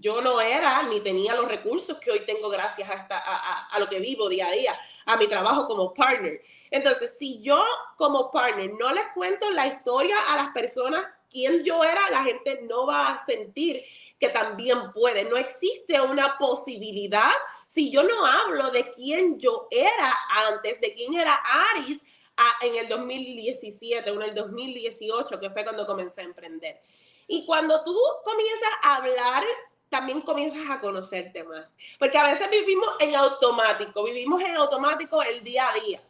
[0.00, 3.98] yo no era ni tenía los recursos que hoy tengo gracias a, a, lo que
[3.98, 6.42] vivo día a día, a mi trabajo como partner.
[6.70, 7.62] Entonces, si yo
[7.96, 12.60] como partner no les cuento la historia a las personas quien yo era, la gente
[12.62, 13.82] no va a sentir
[14.18, 15.24] que también puede.
[15.24, 17.32] No existe una posibilidad
[17.66, 20.14] si yo no hablo de quién yo era
[20.48, 21.34] antes, de quién era
[21.72, 22.00] Aris
[22.60, 26.80] en el 2017 o en el 2018, que fue cuando comencé a emprender.
[27.26, 29.42] Y cuando tú comienzas a hablar
[29.92, 31.76] también comienzas a conocerte más.
[31.98, 36.02] Porque a veces vivimos en automático, vivimos en automático el día a día.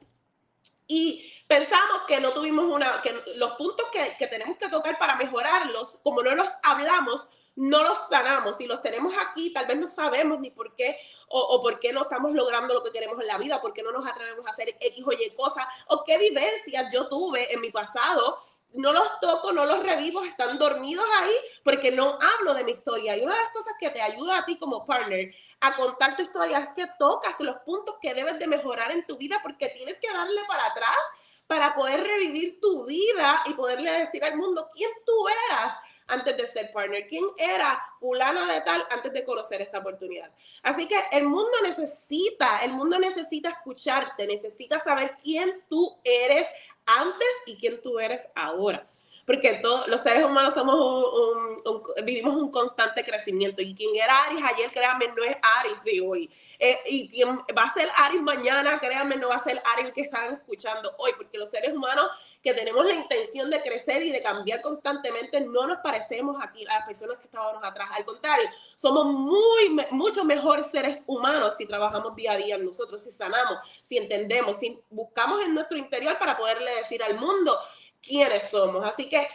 [0.87, 5.17] Y pensamos que no tuvimos una, que los puntos que, que tenemos que tocar para
[5.17, 8.57] mejorarlos, como no los hablamos, no los sanamos.
[8.57, 11.93] Si los tenemos aquí, tal vez no sabemos ni por qué o, o, por qué
[11.93, 14.51] no estamos logrando lo que queremos en la vida, por qué no nos atrevemos a
[14.51, 18.39] hacer X o Y cosas, o qué vivencias yo tuve en mi pasado
[18.75, 23.17] no los toco, no los revivo, están dormidos ahí porque no hablo de mi historia.
[23.17, 26.23] Y una de las cosas que te ayuda a ti como partner a contar tu
[26.23, 29.97] historia es que tocas los puntos que debes de mejorar en tu vida porque tienes
[29.99, 30.99] que darle para atrás
[31.47, 35.13] para poder revivir tu vida y poderle decir al mundo quién tú
[35.49, 35.75] eras
[36.09, 40.31] antes de ser partner, quién era fulana de tal antes de conocer esta oportunidad.
[40.63, 46.47] Así que el mundo necesita, el mundo necesita escucharte, necesita saber quién tú eres
[46.87, 48.92] antes y quién tú eres ahora.
[49.27, 53.63] Porque todos los seres humanos somos un, vivimos un constante crecimiento.
[53.63, 56.31] Y quien era Aries ayer, créanme, no es Aries de hoy.
[56.59, 60.03] Eh, y quien va a ser Aries mañana, créanme, no va a ser Aries que
[60.03, 61.13] están escuchando hoy.
[61.17, 62.11] Porque los seres humanos
[62.43, 66.79] que tenemos la intención de crecer y de cambiar constantemente, no nos parecemos aquí a
[66.79, 67.89] las personas que estábamos atrás.
[67.93, 73.03] Al contrario, somos muy, mucho mejor seres humanos si trabajamos día a día en nosotros,
[73.03, 77.57] si sanamos, si entendemos, si buscamos en nuestro interior para poderle decir al mundo
[78.03, 78.85] quiénes somos.
[78.85, 79.27] Así que,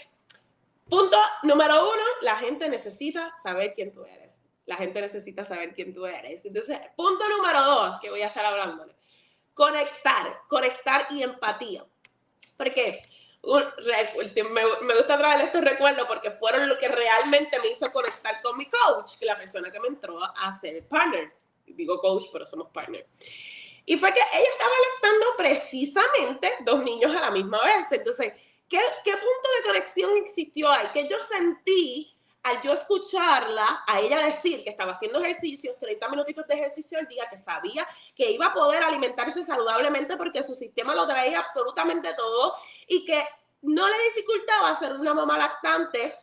[0.89, 4.39] punto número uno, la gente necesita saber quién tú eres.
[4.65, 6.45] La gente necesita saber quién tú eres.
[6.45, 8.95] Entonces, punto número dos que voy a estar hablándole.
[9.53, 11.85] Conectar, conectar y empatía.
[12.57, 13.01] Porque
[13.43, 18.57] me, me gusta traer estos recuerdos porque fueron lo que realmente me hizo conectar con
[18.57, 21.31] mi coach, la persona que me entró a ser partner.
[21.65, 23.07] Digo coach, pero somos partner.
[23.85, 27.89] Y fue que ella estaba alertando precisamente dos niños a la misma vez.
[27.91, 28.33] Entonces,
[28.69, 30.87] ¿qué, ¿qué, punto de conexión existió ahí?
[30.93, 36.47] Que yo sentí al yo escucharla, a ella decir que estaba haciendo ejercicios, 30 minutitos
[36.47, 40.95] de ejercicio al día, que sabía que iba a poder alimentarse saludablemente porque su sistema
[40.95, 42.55] lo traía absolutamente todo
[42.87, 43.21] y que
[43.63, 46.15] no le dificultaba ser una mamá lactante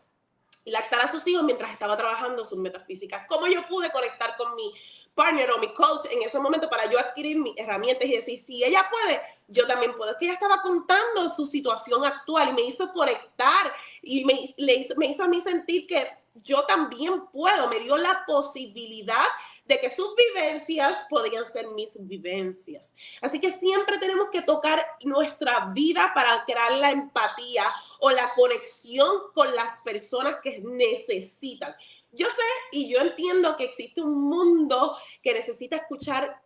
[0.64, 3.27] lactar a sus hijos mientras estaba trabajando sus metafísicas.
[3.29, 4.72] ¿Cómo yo pude conectar con mi
[5.14, 8.64] partner o mi coach en ese momento para yo adquirir mis herramientas y decir, si
[8.64, 10.12] ella puede, yo también puedo?
[10.12, 13.72] Es que ella estaba contando su situación actual y me hizo conectar
[14.03, 18.25] y me, hizo, me hizo a mí sentir que yo también puedo, me dio la
[18.27, 19.27] posibilidad
[19.66, 22.92] de que sus vivencias podían ser mis vivencias.
[23.20, 27.64] Así que siempre tenemos que tocar nuestra vida para crear la empatía
[28.01, 31.75] o la conexión con las personas que necesitan.
[32.11, 32.42] Yo sé
[32.73, 36.44] y yo entiendo que existe un mundo que necesita escuchar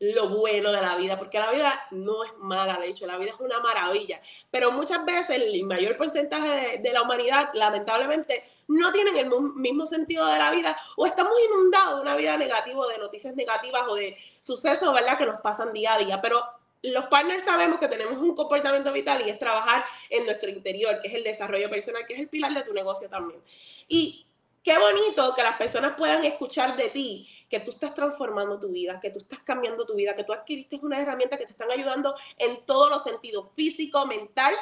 [0.00, 3.30] lo bueno de la vida, porque la vida no es mala, de hecho, la vida
[3.30, 9.16] es una maravilla, pero muchas veces el mayor porcentaje de, la humanidad, lamentablemente, no tienen
[9.16, 13.34] el mismo sentido de la vida o estamos inundados de una vida negativa, de noticias
[13.36, 16.42] negativas o de sucesos, ¿verdad?, que nos pasan día a día, pero
[16.82, 21.08] los partners sabemos que tenemos un comportamiento vital y es trabajar en nuestro interior, que
[21.08, 23.40] es el desarrollo personal, que es el pilar de tu negocio también.
[23.88, 24.26] Y
[24.62, 28.98] qué bonito que las personas puedan escuchar de ti que tú estás transformando tu vida,
[28.98, 32.16] que tú estás cambiando tu vida, que tú adquiriste una herramienta que te están ayudando
[32.36, 34.52] en todos los sentidos, físico, mental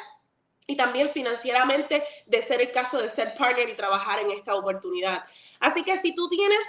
[0.67, 5.23] y también financieramente, de ser el caso de ser partner y trabajar en esta oportunidad.
[5.59, 6.59] Así que si tú tienes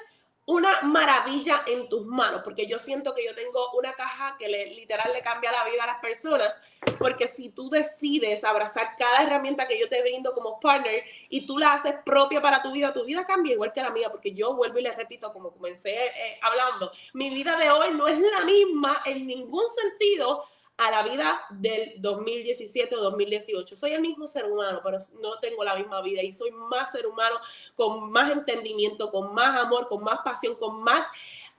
[0.47, 4.75] una maravilla en tus manos, porque yo siento que yo tengo una caja que le,
[4.75, 6.55] literal le cambia la vida a las personas,
[6.99, 11.59] porque si tú decides abrazar cada herramienta que yo te brindo como partner y tú
[11.59, 14.55] la haces propia para tu vida, tu vida cambia igual que la mía, porque yo
[14.55, 18.45] vuelvo y les repito, como comencé eh, hablando, mi vida de hoy no es la
[18.45, 20.45] misma en ningún sentido
[20.77, 23.77] a la vida del 2017 o 2018.
[23.77, 27.07] Soy el mismo ser humano, pero no tengo la misma vida y soy más ser
[27.07, 27.37] humano
[27.77, 31.07] con más entendimiento, con más amor, con más pasión, con más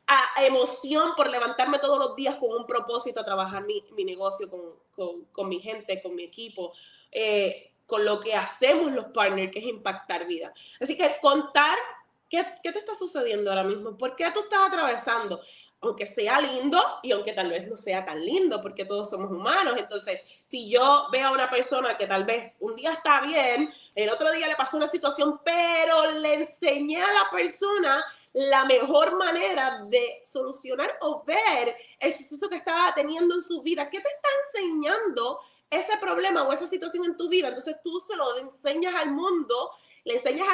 [0.08, 5.50] ah, emoción por levantarme todos los días con un propósito a trabajar mi, negocio con,
[5.50, 6.74] mi gente, con mi equipo.
[7.12, 10.52] Eh, con lo que hacemos los partners, que es impactar vida.
[10.80, 11.78] Así que contar
[12.28, 15.40] qué, qué te está sucediendo ahora mismo, por qué tú estás atravesando
[15.82, 19.76] aunque sea lindo y aunque tal vez no sea tan lindo, porque todos somos humanos.
[19.78, 24.10] Entonces, si yo veo a una persona que tal vez un día está bien, el
[24.10, 29.84] otro día le pasó una situación, pero le enseñé a la persona la mejor manera
[29.88, 33.90] de solucionar o ver el suceso que estaba teniendo en su vida.
[33.90, 38.16] ¿Qué te está enseñando ese problema o esa situación en tu vida, entonces tú se
[38.16, 39.72] lo enseñas al mundo
[40.06, 40.48] le enseñas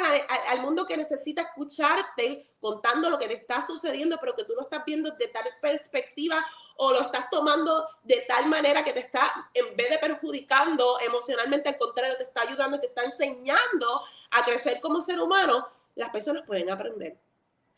[0.48, 4.62] al mundo que necesita escucharte contando lo que te está sucediendo, pero que tú lo
[4.62, 6.44] estás viendo de tal perspectiva
[6.76, 11.68] o lo estás tomando de tal manera que te está, en vez de perjudicando emocionalmente,
[11.68, 16.44] al contrario, te está ayudando, te está enseñando a crecer como ser humano, las personas
[16.46, 17.18] pueden aprender.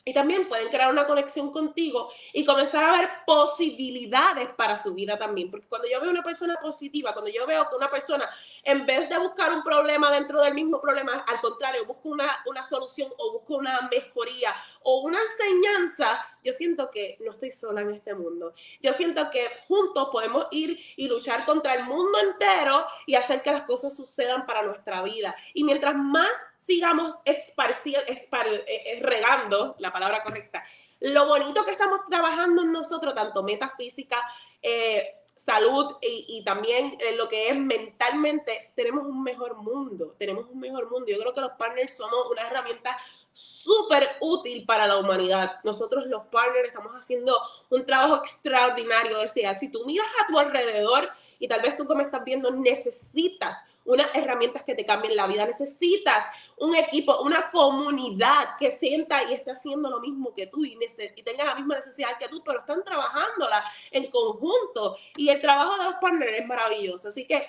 [0.07, 5.19] Y también pueden crear una conexión contigo y comenzar a ver posibilidades para su vida
[5.19, 5.51] también.
[5.51, 8.29] Porque cuando yo veo una persona positiva, cuando yo veo que una persona,
[8.65, 12.65] en vez de buscar un problema dentro del mismo problema, al contrario, busca una, una
[12.65, 17.91] solución o busca una mejoría o una enseñanza, yo siento que no estoy sola en
[17.91, 18.53] este mundo.
[18.81, 23.51] Yo siento que juntos podemos ir y luchar contra el mundo entero y hacer que
[23.51, 25.35] las cosas sucedan para nuestra vida.
[25.55, 26.29] Y mientras más
[26.59, 30.63] sigamos esparciendo, eh, eh, regando, la palabra correcta,
[31.01, 34.23] lo bonito que estamos trabajando en nosotros, tanto metafísica,
[34.63, 40.89] eh, salud y, también lo que es mentalmente, tenemos un mejor mundo, tenemos un mejor
[40.91, 41.07] mundo.
[41.09, 42.97] Yo creo que los partners somos una herramienta
[43.35, 45.61] súper útil para la humanidad.
[45.65, 47.39] Nosotros los partners estamos haciendo
[47.71, 49.21] un trabajo extraordinario.
[49.21, 52.25] O sea, si tú miras a tu alrededor y tal vez tú que me estás
[52.25, 55.47] viendo necesitas unas herramientas que te cambien la vida.
[55.47, 56.25] Necesitas
[56.57, 60.79] un equipo, una comunidad que sienta y esté haciendo lo mismo que tú y,
[61.17, 64.97] y tenga la misma necesidad que tú, pero están trabajándola en conjunto.
[65.17, 67.09] Y el trabajo de los partners es maravilloso.
[67.09, 67.47] Así que,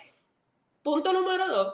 [0.83, 1.73] punto número dos,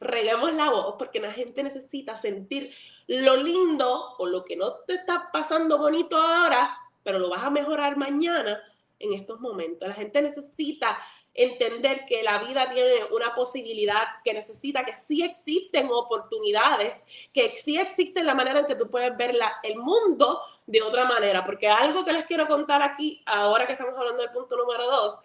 [0.00, 2.74] reguemos la voz porque la gente necesita sentir
[3.06, 7.50] lo lindo o lo que no te está pasando bonito ahora, pero lo vas a
[7.50, 8.60] mejorar mañana
[8.98, 9.88] en estos momentos.
[9.88, 10.98] La gente necesita
[11.34, 17.00] entender que la vida tiene una posibilidad, que necesita que sí existen oportunidades,
[17.32, 21.44] que sí existe la manera en que tú puedes ver el mundo de otra manera.
[21.44, 25.18] Porque algo que les quiero contar aquí, ahora que estamos hablando del punto número dos,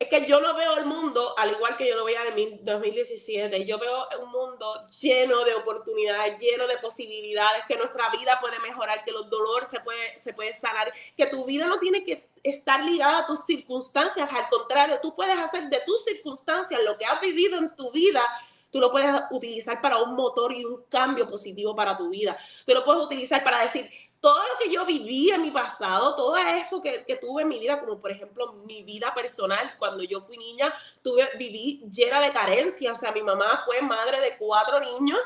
[0.00, 3.66] es que yo no veo el mundo al igual que yo lo veía en 2017.
[3.66, 9.04] Yo veo un mundo lleno de oportunidades, lleno de posibilidades, que nuestra vida puede mejorar,
[9.04, 12.82] que los dolores se puede, se puede sanar, que tu vida no tiene que estar
[12.82, 14.32] ligada a tus circunstancias.
[14.32, 18.22] Al contrario, tú puedes hacer de tus circunstancias lo que has vivido en tu vida
[18.70, 22.36] tú lo puedes utilizar para un motor y un cambio positivo para tu vida.
[22.66, 26.36] Tú lo puedes utilizar para decir, todo lo que yo viví en mi pasado, todo
[26.36, 30.36] eso que, tuve en mi vida, como por ejemplo mi vida personal, cuando yo fui
[30.36, 35.20] niña, tuve, viví llena de carencias, o sea, mi mamá fue madre de cuatro niños,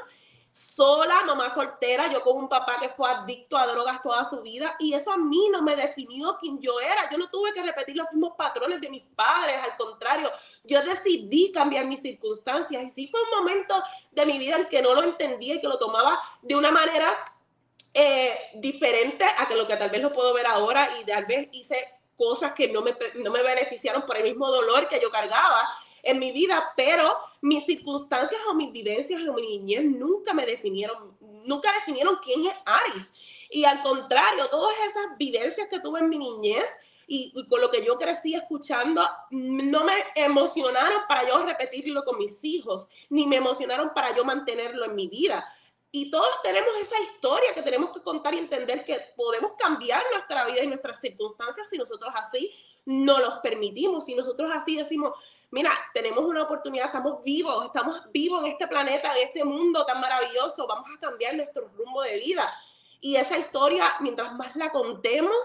[0.55, 4.77] sola, mamá soltera, yo con un papá que fue adicto a drogas toda su vida,
[4.79, 7.97] y eso a mí no me definió quién yo era, yo no tuve que repetir
[7.97, 10.31] los mismos patrones de mis padres, al contrario,
[10.63, 13.75] yo decidí cambiar mis circunstancias, y sí fue un momento
[14.13, 17.13] de mi vida en que no lo entendía y que lo tomaba de una manera
[17.93, 21.49] eh, diferente a que lo que tal vez lo puedo ver ahora y tal vez
[21.51, 21.77] hice
[22.17, 25.69] cosas que no me, no me beneficiaron por el mismo dolor que yo cargaba
[26.05, 31.17] en mi vida, pero mis circunstancias o mis vivencias en mi niñez nunca me definieron,
[31.47, 33.11] nunca definieron quién es Aris.
[33.51, 36.69] Y al contrario, todas esas vivencias que tuve en mi niñez
[37.07, 42.19] y, y, con lo que yo crecí escuchando, no me emocionaron para yo repetirlo con
[42.19, 45.47] mis hijos, ni me emocionaron para yo mantenerlo en mi vida.
[45.97, 50.45] Y todos tenemos esa historia que tenemos que contar y entender que podemos cambiar nuestra
[50.45, 52.53] vida y nuestras circunstancias si nosotros así
[52.87, 55.13] no los permitimos, si nosotros así decimos,
[55.51, 60.01] mira, tenemos una oportunidad, estamos vivos, estamos vivos en este planeta, en este mundo tan
[60.01, 62.53] maravilloso, vamos a cambiar nuestro rumbo de vida.
[63.01, 65.37] Y esa historia, mientras más la contemos,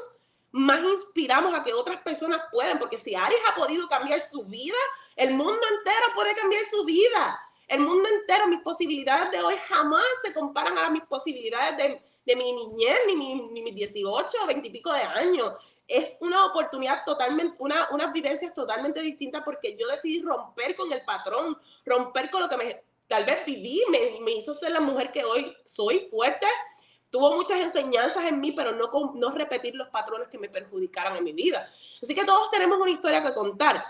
[0.52, 4.78] más inspiramos a que otras personas puedan, porque si Aries ha podido cambiar su vida,
[5.15, 10.04] el mundo entero puede cambiar su vida el mundo entero, mis posibilidades de hoy jamás
[10.23, 14.68] se comparan a mis posibilidades de, de mi niñez, ni, ni, mis 18 o 20
[14.68, 15.53] y pico de años.
[15.89, 21.03] Es una oportunidad totalmente, una, unas vivencias totalmente distintas porque yo decidí romper con el
[21.03, 25.11] patrón, romper con lo que me, tal vez viví, me, me hizo ser la mujer
[25.11, 26.47] que hoy soy, fuerte,
[27.09, 31.23] tuvo muchas enseñanzas en mí, pero no, no repetir los patrones que me perjudicaran en
[31.23, 31.67] mi vida.
[32.01, 33.83] Así que todos tenemos una historia que contar.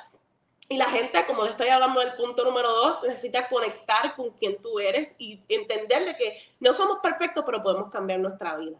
[0.69, 4.61] Y la gente, como le estoy hablando del punto número dos, necesita conectar con quien
[4.61, 8.77] tú eres y entenderle que no somos perfectos, pero podemos cambiar nuestra vida.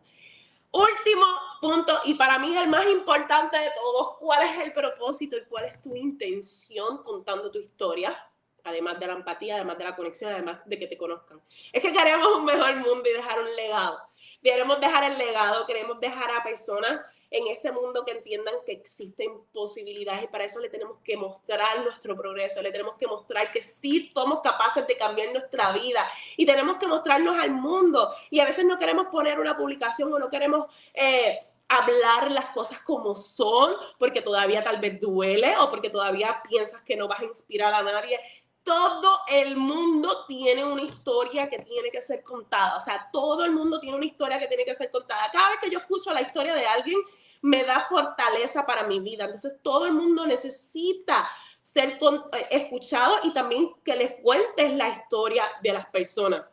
[0.71, 1.25] Último
[1.59, 5.65] punto, y para mí el más importante de todos, ¿cuál es el propósito y cuál
[5.65, 8.15] es tu intención contando tu historia?
[8.63, 11.41] Además de la empatía, además de la conexión, además de que te conozcan.
[11.71, 13.99] Es que queremos un mejor mundo y dejar un legado.
[14.43, 17.01] Queremos dejar el legado, queremos dejar a personas
[17.31, 21.83] en este mundo que entiendan que existen posibilidades y para eso le tenemos que mostrar
[21.83, 26.45] nuestro progreso, le tenemos que mostrar que sí somos capaces de cambiar nuestra vida y
[26.45, 30.29] tenemos que mostrarnos al mundo y a veces no queremos poner una publicación o no
[30.29, 30.67] queremos...
[30.93, 36.81] Eh, hablar las cosas como son, porque todavía tal vez duele o porque todavía piensas
[36.81, 38.19] que no vas a inspirar a nadie.
[38.63, 42.77] Todo el mundo tiene una historia que tiene que ser contada.
[42.77, 45.29] O sea, todo el mundo tiene una historia que tiene que ser contada.
[45.31, 46.99] Cada vez que yo escucho la historia de alguien,
[47.41, 49.25] me da fortaleza para mi vida.
[49.25, 51.29] Entonces, todo el mundo necesita
[51.61, 56.43] ser eh, escuchado y también que les cuentes la historia de las personas.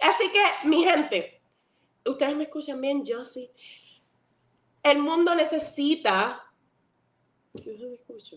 [0.00, 1.40] Así que, mi gente,
[2.04, 3.22] ustedes me escuchan bien, yo.
[4.86, 6.44] El mundo necesita.
[7.54, 8.36] Yo no me escucho.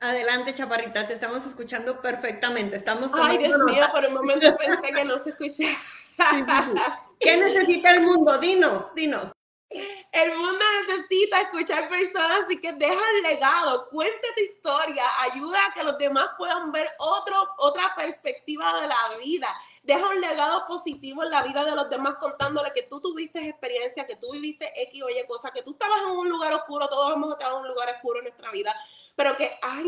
[0.00, 2.74] Adelante, Chaparrita, te estamos escuchando perfectamente.
[2.74, 7.06] Estamos Ay, Dios mío, por un momento pensé que no se escuchaba.
[7.20, 8.38] ¿Qué necesita el mundo?
[8.38, 9.30] Dinos, dinos.
[9.70, 15.74] El mundo necesita escuchar personas, así que deja el legado, cuente tu historia, ayuda a
[15.74, 19.48] que los demás puedan ver otro, otra perspectiva de la vida.
[19.86, 24.04] Deja un legado positivo en la vida de los demás contándole que tú tuviste experiencia,
[24.04, 27.14] que tú viviste X o Y cosa, que tú estabas en un lugar oscuro, todos
[27.14, 28.74] hemos estado en un lugar oscuro en nuestra vida,
[29.14, 29.78] pero que has,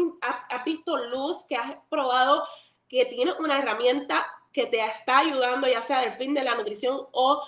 [0.51, 2.47] has visto luz, que has probado
[2.89, 7.09] que tienes una herramienta que te está ayudando, ya sea del fin de la nutrición
[7.11, 7.43] o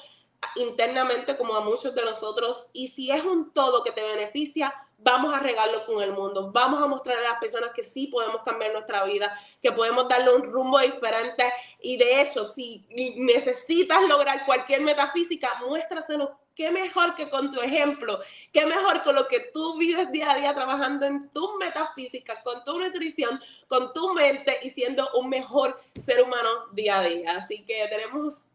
[0.57, 2.68] internamente como a muchos de nosotros.
[2.72, 6.51] Y si es un todo que te beneficia, vamos a regarlo con el mundo.
[6.53, 10.34] Vamos a mostrar a las personas que sí podemos cambiar nuestra vida, que podemos darle
[10.34, 11.53] un rumbo diferente.
[11.80, 12.86] Y de hecho, si
[13.16, 16.38] necesitas lograr cualquier metafísica, muéstraselo.
[16.55, 18.20] Qué mejor que con tu ejemplo,
[18.53, 22.62] qué mejor con lo que tú vives día a día trabajando en tu metafísica, con
[22.64, 27.36] tu nutrición, con tu mente y siendo un mejor ser humano día a día.
[27.38, 28.51] Así que tenemos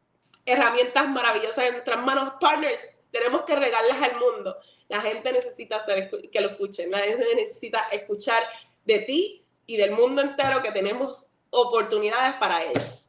[0.45, 2.81] herramientas maravillosas en nuestras manos, partners,
[3.11, 4.57] tenemos que regalarlas al mundo.
[4.87, 8.43] La gente necesita hacer, que lo escuchen, la gente necesita escuchar
[8.85, 13.03] de ti y del mundo entero que tenemos oportunidades para ellos.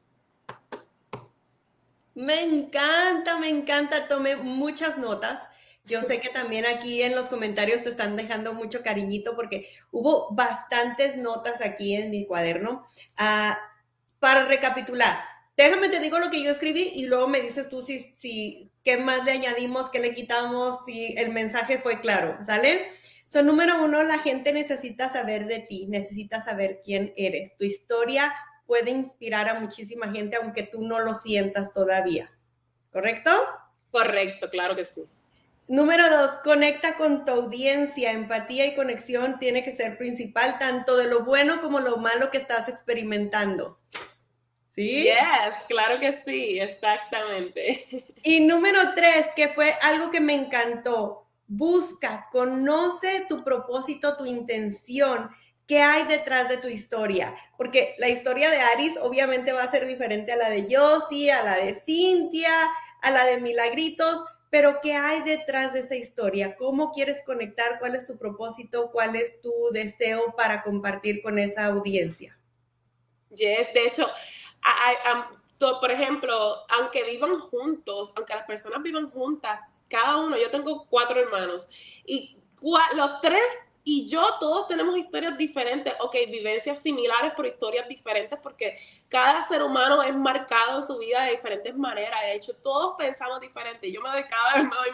[2.15, 5.47] Me encanta, me encanta, tomé muchas notas.
[5.85, 10.29] Yo sé que también aquí en los comentarios te están dejando mucho cariñito porque hubo
[10.33, 12.85] bastantes notas aquí en mi cuaderno.
[13.19, 13.59] Ah,
[14.19, 15.17] para recapitular,
[15.57, 18.99] déjame te digo lo que yo escribí y luego me dices tú si, si qué
[18.99, 22.89] más le añadimos, qué le quitamos, si el mensaje fue claro, ¿sale?
[23.27, 27.57] So, número uno, la gente necesita saber de ti, necesita saber quién eres.
[27.57, 28.33] Tu historia
[28.67, 32.31] puede inspirar a muchísima gente aunque tú no lo sientas todavía.
[32.93, 33.31] ¿Correcto?
[33.91, 35.03] Correcto, claro que sí.
[35.69, 38.13] Número dos, conecta con tu audiencia.
[38.13, 42.39] Empatía y conexión tiene que ser principal, tanto de lo bueno como lo malo que
[42.39, 43.77] estás experimentando.
[44.77, 45.05] ¿Sí?
[45.05, 48.05] Yes, claro que sí, exactamente.
[48.23, 55.31] Y número tres, que fue algo que me encantó, busca, conoce tu propósito, tu intención,
[55.67, 59.87] qué hay detrás de tu historia, porque la historia de Aris obviamente va a ser
[59.87, 62.69] diferente a la de Yossi, a la de Cintia,
[63.01, 66.57] a la de Milagritos, pero ¿qué hay detrás de esa historia?
[66.57, 67.79] ¿Cómo quieres conectar?
[67.79, 68.91] ¿Cuál es tu propósito?
[68.91, 72.39] ¿Cuál es tu deseo para compartir con esa audiencia?
[73.31, 74.09] Yes, de hecho,
[75.81, 81.21] por ejemplo, aunque vivan juntos, aunque las personas vivan juntas, cada uno, yo tengo cuatro
[81.21, 81.69] hermanos
[82.05, 82.37] y
[82.95, 83.43] los tres
[83.89, 88.77] y yo todos tenemos historias diferentes, ok, vivencias similares, pero historias diferentes porque
[89.09, 92.21] cada ser humano es marcado en su vida de diferentes maneras.
[92.23, 93.93] De hecho, todos pensamos diferente.
[93.93, 94.91] Yo me doy cada vez doy,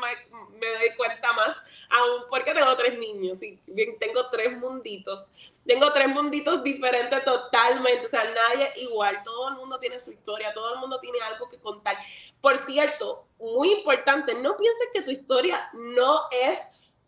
[0.61, 1.57] me doy cuenta más,
[1.89, 3.57] aún porque tengo tres niños y
[3.99, 5.27] tengo tres munditos.
[5.65, 10.53] Tengo tres munditos diferentes totalmente, o sea, nadie igual, todo el mundo tiene su historia,
[10.53, 11.97] todo el mundo tiene algo que contar.
[12.43, 16.59] Por cierto, muy importante, no pienses que tu historia no es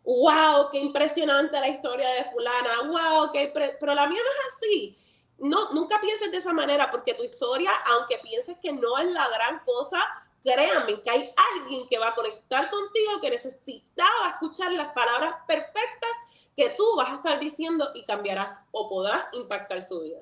[0.05, 4.98] wow, qué impresionante la historia de fulana, wow, qué pero la mía no es así.
[5.38, 9.26] No, nunca pienses de esa manera, porque tu historia, aunque pienses que no es la
[9.30, 9.98] gran cosa,
[10.42, 16.11] créanme que hay alguien que va a conectar contigo que necesitaba escuchar las palabras perfectas
[16.55, 20.20] que tú vas a estar diciendo y cambiarás o podrás impactar su vida.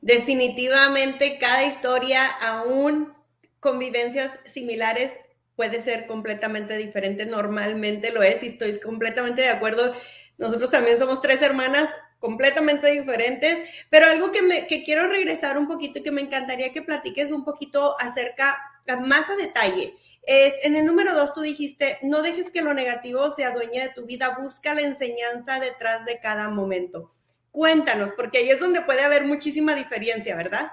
[0.00, 3.14] Definitivamente cada historia, aún
[3.58, 5.18] con vivencias similares,
[5.56, 9.94] puede ser completamente diferente, normalmente lo es y estoy completamente de acuerdo.
[10.38, 11.88] Nosotros también somos tres hermanas
[12.18, 16.82] completamente diferentes, pero algo que, que quiero regresar un poquito y que me encantaría que
[16.82, 18.56] platiques un poquito acerca,
[19.00, 23.30] más a detalle, es en el número dos tú dijiste, no dejes que lo negativo
[23.30, 27.12] se adueñe de tu vida, busca la enseñanza detrás de cada momento.
[27.50, 30.72] Cuéntanos, porque ahí es donde puede haber muchísima diferencia, ¿verdad?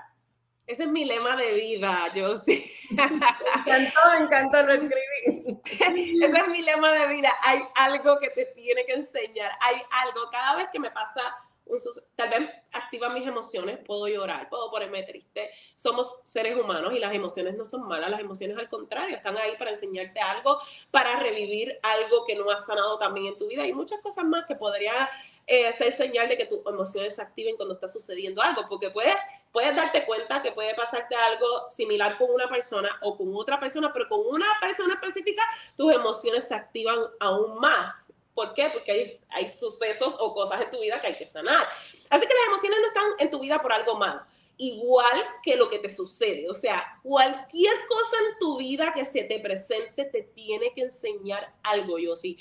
[0.68, 2.72] Ese es mi lema de vida, yo sí.
[2.91, 5.59] Encantó, encantó, lo escribí.
[5.66, 7.32] Ese es mi lema de vida.
[7.43, 9.51] Hay algo que te tiene que enseñar.
[9.59, 10.30] Hay algo.
[10.32, 11.36] Cada vez que me pasa
[12.15, 15.49] tal vez activa mis emociones, puedo llorar, puedo ponerme triste.
[15.76, 19.55] Somos seres humanos y las emociones no son malas, las emociones al contrario, están ahí
[19.57, 20.59] para enseñarte algo,
[20.91, 24.45] para revivir algo que no has sanado también en tu vida y muchas cosas más
[24.45, 25.09] que podría
[25.47, 29.15] eh, ser señal de que tus emociones se activen cuando está sucediendo algo, porque puedes,
[29.51, 33.91] puedes darte cuenta que puede pasarte algo similar con una persona o con otra persona,
[33.91, 35.43] pero con una persona específica
[35.76, 37.93] tus emociones se activan aún más.
[38.34, 38.69] ¿Por qué?
[38.69, 41.67] Porque hay, hay sucesos o cosas en tu vida que hay que sanar.
[42.09, 44.21] Así que las emociones no están en tu vida por algo malo
[44.57, 46.47] igual que lo que te sucede.
[46.47, 51.51] O sea, cualquier cosa en tu vida que se te presente te tiene que enseñar
[51.63, 52.38] algo, yo sí,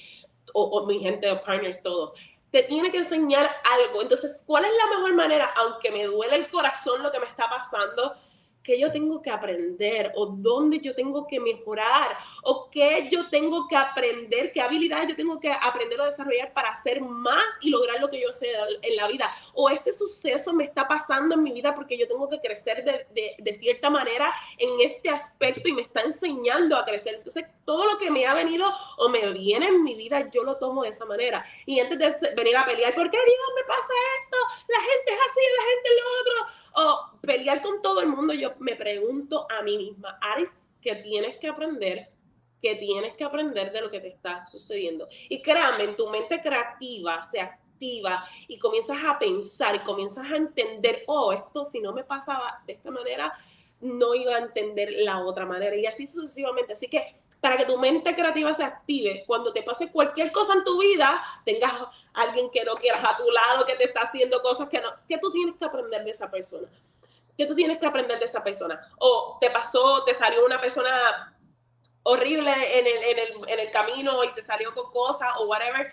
[0.53, 2.13] o, o mi gente de partners, todo
[2.51, 4.03] te tiene que enseñar algo.
[4.03, 5.53] Entonces, ¿cuál es la mejor manera?
[5.57, 8.17] Aunque me duele el corazón lo que me está pasando,
[8.63, 13.67] qué yo tengo que aprender o dónde yo tengo que mejorar o qué yo tengo
[13.67, 18.01] que aprender, qué habilidades yo tengo que aprender o desarrollar para hacer más y lograr
[18.01, 18.49] lo que yo sé
[18.83, 19.31] en la vida.
[19.55, 23.35] O este suceso me está pasando en mi vida porque yo tengo que crecer de,
[23.39, 27.17] de, cierta manera en este aspecto y me está enseñando a crecer.
[27.17, 30.57] Entonces, todo lo que me ha venido o me viene en mi vida, yo lo
[30.57, 31.45] tomo de esa manera.
[31.67, 33.93] Y antes de venir a pelear, ¿por qué Dios me pasa
[34.23, 34.37] esto?
[34.69, 38.35] La gente es así, la gente es lo otro o pelear con todo el mundo,
[38.35, 40.51] yo me pregunto a mí misma, Aris,
[40.81, 42.11] ¿qué tienes que aprender?
[42.61, 45.09] que tienes que aprender de lo que te está sucediendo.
[45.29, 50.37] Y créame, en tu mente creativa se activa y comienzas a pensar y comienzas a
[50.37, 53.33] entender, oh, esto si no me pasaba de esta manera,
[53.81, 55.75] no iba a entender la otra manera.
[55.75, 56.75] Y así sucesivamente.
[56.75, 60.65] Así que para que tu mente creativa se active, cuando te pase cualquier cosa en
[60.65, 61.73] tu vida, tengas
[62.13, 65.19] alguien que no quieras a tu lado, que te está haciendo cosas que no, que
[65.19, 66.69] tú tienes que aprender de esa persona.
[67.37, 68.87] Que tú tienes que aprender de esa persona.
[68.99, 71.35] O te pasó, te salió una persona
[72.03, 75.91] horrible en el, en el, en el camino y te salió con cosas o whatever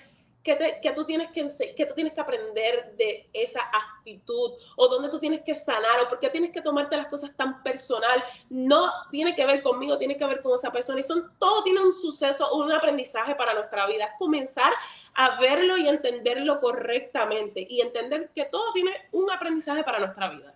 [0.56, 4.54] ¿Qué, tú tienes que, que tú tienes que aprender de esa actitud?
[4.78, 6.00] ¿O dónde tú tienes que sanar?
[6.04, 8.24] ¿O por qué tienes que tomarte las cosas tan personal?
[8.50, 11.00] No tiene que ver conmigo, tiene que ver con esa persona.
[11.00, 14.16] Y son, todo tiene un suceso, un aprendizaje para nuestra vida.
[14.18, 14.74] Comenzar
[15.16, 17.66] a verlo y entenderlo correctamente.
[17.70, 20.54] Y entender que todo tiene un aprendizaje para nuestra vida.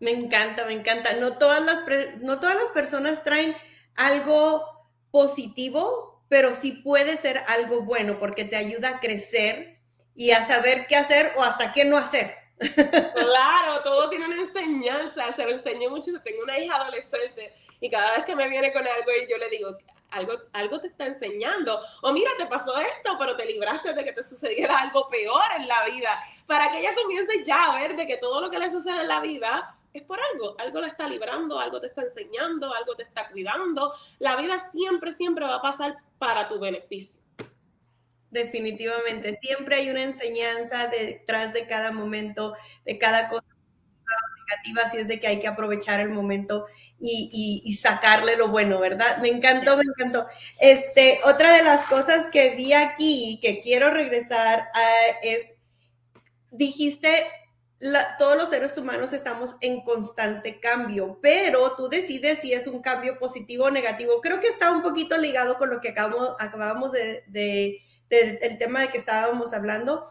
[0.00, 1.14] Me encanta, me encanta.
[1.14, 1.82] No todas las,
[2.20, 3.56] no todas las personas traen
[3.96, 4.64] algo
[5.10, 9.78] positivo pero sí puede ser algo bueno porque te ayuda a crecer
[10.14, 12.34] y a saber qué hacer o hasta qué no hacer.
[12.58, 18.12] Claro, todo tiene una enseñanza, se lo enseño mucho, tengo una hija adolescente y cada
[18.16, 19.76] vez que me viene con algo y yo le digo,
[20.10, 24.12] algo, algo te está enseñando, o mira, te pasó esto, pero te libraste de que
[24.12, 28.06] te sucediera algo peor en la vida, para que ella comience ya a ver de
[28.06, 31.08] que todo lo que le sucede en la vida es por algo, algo la está
[31.08, 33.92] librando, algo te está enseñando, algo te está cuidando.
[34.18, 37.20] La vida siempre, siempre va a pasar para tu beneficio.
[38.30, 43.46] Definitivamente, siempre hay una enseñanza detrás de cada momento, de cada cosa
[44.46, 46.66] negativa, así es de que hay que aprovechar el momento
[47.00, 49.18] y, sacarle lo bueno, ¿verdad?
[49.18, 50.26] Me encantó, me encantó.
[50.60, 54.68] Este, otra de las cosas que vi aquí y que quiero regresar
[55.22, 55.52] es,
[56.50, 57.26] dijiste
[58.18, 63.18] todos los seres humanos estamos en constante cambio, pero tú decides si es un cambio
[63.18, 64.20] positivo o negativo.
[64.22, 68.80] Creo que está un poquito ligado con lo que acabamos, acabamos de, de, del tema
[68.80, 70.06] de que estábamos hablando,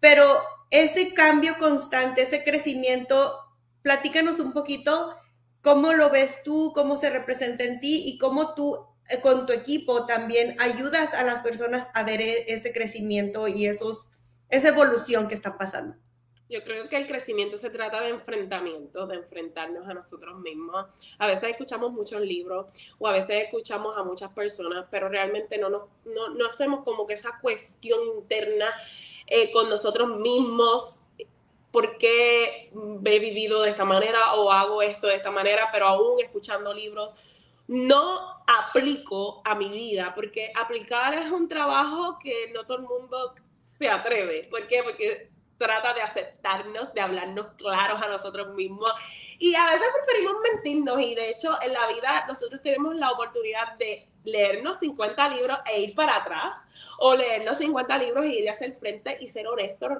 [0.00, 0.40] pero
[0.70, 3.38] ese cambio constante, ese crecimiento,
[3.82, 5.14] platícanos un poquito
[5.62, 9.52] cómo lo ves tú, cómo se representa en ti y cómo tú eh, con tu
[9.52, 14.10] equipo también ayudas a las personas a ver e, ese crecimiento y esos,
[14.48, 15.96] esa evolución que está pasando.
[16.50, 20.86] Yo creo que el crecimiento se trata de enfrentamiento, de enfrentarnos a nosotros mismos.
[21.18, 22.66] A veces escuchamos muchos libros
[22.98, 27.14] o a veces escuchamos a muchas personas, pero realmente no, no, no hacemos como que
[27.14, 28.66] esa cuestión interna
[29.28, 31.06] eh, con nosotros mismos.
[31.70, 32.72] ¿Por qué
[33.04, 35.68] he vivido de esta manera o hago esto de esta manera?
[35.70, 37.10] Pero aún escuchando libros,
[37.68, 43.34] no aplico a mi vida, porque aplicar es un trabajo que no todo el mundo
[43.62, 44.48] se atreve.
[44.50, 44.82] ¿Por qué?
[44.82, 45.30] Porque
[45.60, 48.90] trata de aceptarnos, de hablarnos claros a nosotros mismos.
[49.38, 53.76] Y a veces preferimos mentirnos y de hecho en la vida nosotros tenemos la oportunidad
[53.76, 56.58] de leernos 50 libros e ir para atrás
[56.98, 59.98] o leernos 50 libros y ir hacia el frente y ser honestos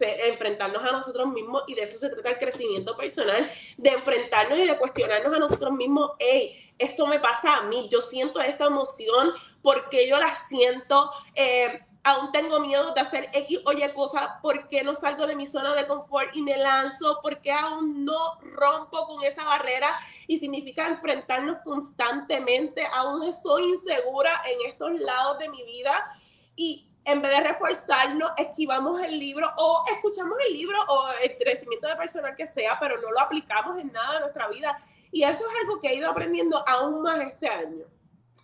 [0.00, 4.66] enfrentarnos a nosotros mismos y de eso se trata el crecimiento personal, de enfrentarnos y
[4.66, 9.32] de cuestionarnos a nosotros mismos, hey, esto me pasa a mí, yo siento esta emoción,
[9.60, 14.66] porque yo la siento, eh, aún tengo miedo de hacer X o Y cosas, ¿por
[14.68, 17.20] qué no salgo de mi zona de confort y me lanzo?
[17.22, 19.98] ¿Por qué aún no rompo con esa barrera?
[20.26, 26.12] Y significa enfrentarnos constantemente, aún soy insegura en estos lados de mi vida.
[26.56, 31.88] Y en vez de reforzarnos, esquivamos el libro o escuchamos el libro o el crecimiento
[31.88, 34.76] de personal que sea, pero no lo aplicamos en nada de nuestra vida.
[35.12, 37.84] Y eso es algo que he ido aprendiendo aún más este año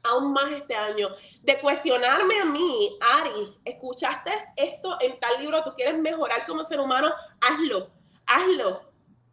[0.05, 1.09] aún más este año,
[1.43, 5.63] de cuestionarme a mí, Aris, ¿escuchaste esto en tal libro?
[5.65, 7.13] ¿Tú quieres mejorar como ser humano?
[7.41, 7.91] Hazlo,
[8.27, 8.83] hazlo.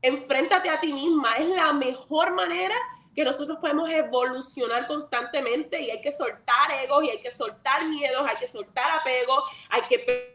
[0.02, 1.36] Enfréntate a ti misma.
[1.36, 2.76] Es la mejor manera
[3.16, 8.28] que nosotros podemos evolucionar constantemente y hay que soltar egos y hay que soltar miedos,
[8.28, 10.35] hay que soltar apego, hay que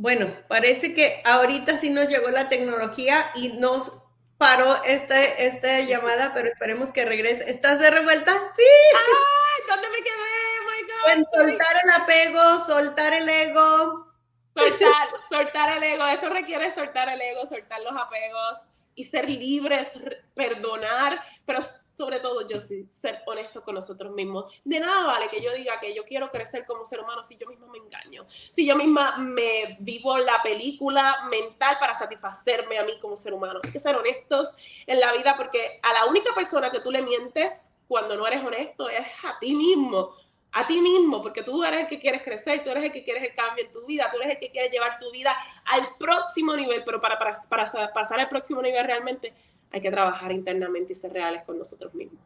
[0.00, 3.90] Bueno, parece que ahorita sí nos llegó la tecnología y nos
[4.38, 7.50] paró esta, esta llamada, pero esperemos que regrese.
[7.50, 8.32] ¿Estás de revuelta?
[8.56, 8.62] Sí.
[8.94, 9.62] ¡Ay!
[9.66, 10.14] ¿Dónde me quedé?
[10.60, 11.12] Oh my God.
[11.16, 14.14] En soltar el apego, soltar el ego.
[14.54, 16.06] Soltar, soltar el ego.
[16.06, 18.58] Esto requiere soltar el ego, soltar los apegos
[18.94, 19.88] y ser libres,
[20.32, 21.58] perdonar, pero
[21.98, 24.54] sobre todo yo sí, ser honesto con nosotros mismos.
[24.64, 27.48] De nada vale que yo diga que yo quiero crecer como ser humano si yo
[27.48, 33.00] misma me engaño, si yo misma me vivo la película mental para satisfacerme a mí
[33.00, 33.58] como ser humano.
[33.64, 34.54] Hay que ser honestos
[34.86, 38.44] en la vida porque a la única persona que tú le mientes cuando no eres
[38.44, 40.14] honesto es a ti mismo.
[40.52, 43.22] A ti mismo, porque tú eres el que quieres crecer, tú eres el que quieres
[43.22, 45.36] el cambio en tu vida, tú eres el que quieres llevar tu vida
[45.66, 49.34] al próximo nivel, pero para, para, para pasar al próximo nivel realmente
[49.70, 52.20] hay que trabajar internamente y ser reales con nosotros mismos.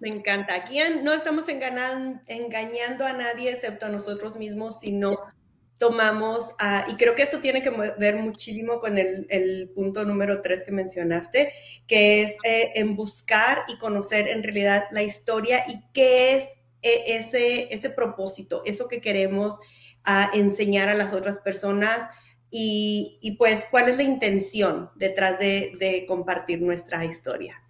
[0.00, 0.54] Me encanta.
[0.54, 5.18] Aquí no estamos engañando a nadie excepto a nosotros mismos, sino
[5.78, 6.54] tomamos,
[6.88, 11.52] y creo que esto tiene que ver muchísimo con el, punto número tres que mencionaste,
[11.86, 16.44] que es eh, en buscar y conocer en realidad la historia y qué es
[16.82, 19.58] eh, ese, ese propósito, eso que queremos
[20.04, 22.08] ah, enseñar a las otras personas,
[22.56, 27.60] y, pues cuál es la intención detrás de, compartir nuestra historia.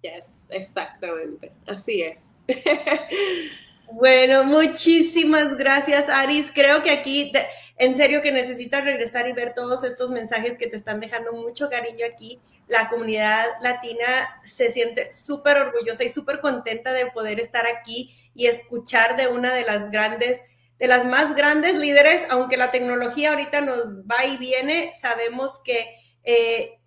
[0.00, 2.28] Yes, exactamente, así es.
[3.92, 6.50] bueno, muchísimas gracias, Aris.
[6.54, 7.30] Creo que aquí,
[7.76, 11.68] en serio, que necesitas regresar y ver todos estos mensajes que te están dejando mucho
[11.68, 12.40] cariño aquí.
[12.66, 18.46] La comunidad latina se siente súper orgullosa y súper contenta de poder estar aquí y
[18.46, 20.40] escuchar de una de las grandes
[20.80, 25.94] de las más grandes líderes, aunque la tecnología ahorita nos va y viene, sabemos que
[26.24, 26.80] eh,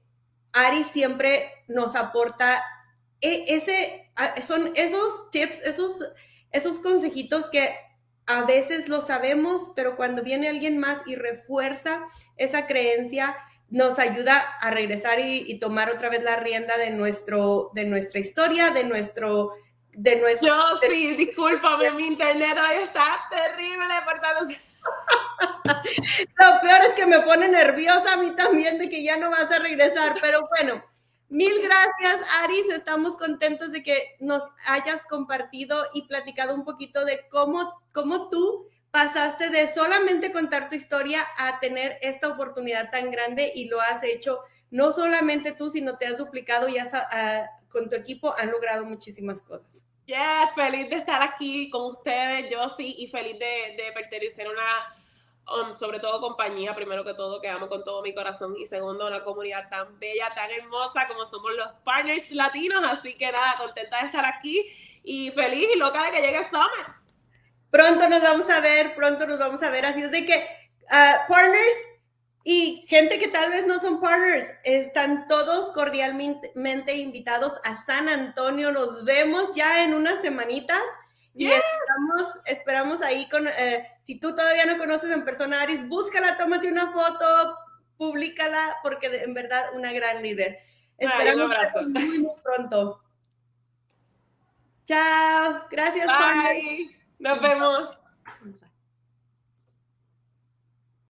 [0.52, 2.64] Ari siempre nos aporta
[3.22, 4.12] e, ese,
[4.46, 6.04] son esos tips, esos,
[6.52, 7.76] esos consejitos que
[8.26, 12.04] a veces lo sabemos, pero cuando viene alguien más y refuerza
[12.36, 13.36] esa creencia,
[13.70, 18.20] nos ayuda a regresar y, y tomar otra vez la rienda de, nuestro, de nuestra
[18.20, 19.52] historia, de nuestro
[19.96, 20.48] de nuestro...
[20.48, 24.22] Yo sí, discúlpame, mi internet hoy está terrible, por
[26.40, 29.52] Lo peor es que me pone nerviosa a mí también de que ya no vas
[29.52, 30.84] a regresar, pero bueno,
[31.30, 32.70] mil gracias, Aris.
[32.70, 38.68] Estamos contentos de que nos hayas compartido y platicado un poquito de cómo, cómo tú
[38.92, 44.04] pasaste de solamente contar tu historia a tener esta oportunidad tan grande y lo has
[44.04, 48.52] hecho no solamente tú, sino te has duplicado y has, uh, con tu equipo han
[48.52, 49.83] logrado muchísimas cosas.
[50.06, 55.70] Yes, feliz de estar aquí con ustedes, yo sí, y feliz de, pertenecer a una,
[55.70, 59.08] um, sobre todo compañía, primero que todo, que amo con todo mi corazón, y segundo,
[59.08, 64.02] una comunidad tan bella, tan hermosa como somos los partners latinos, así que nada, contenta
[64.02, 64.66] de estar aquí
[65.06, 67.02] y feliz y loca de que llegue Summit.
[67.72, 71.32] Pronto nos vamos a ver, pronto nos vamos a ver, así es de que, uh,
[71.32, 71.76] partners,
[72.44, 78.72] y gente que tal vez no son partners, están todos cordialmente invitados a San Antonio.
[78.72, 80.82] Nos vemos ya en unas semanitas
[81.34, 86.38] y esperamos, esperamos ahí con, eh, si tú todavía no conoces en persona Aris, búscala,
[86.38, 87.58] tómate una foto,
[87.98, 90.60] públicala, porque en verdad una gran líder.
[90.98, 91.50] Esperamos
[91.88, 93.02] muy, muy pronto.
[94.84, 96.08] Chao, gracias.
[96.08, 96.96] Bye.
[97.20, 98.03] Nos vemos.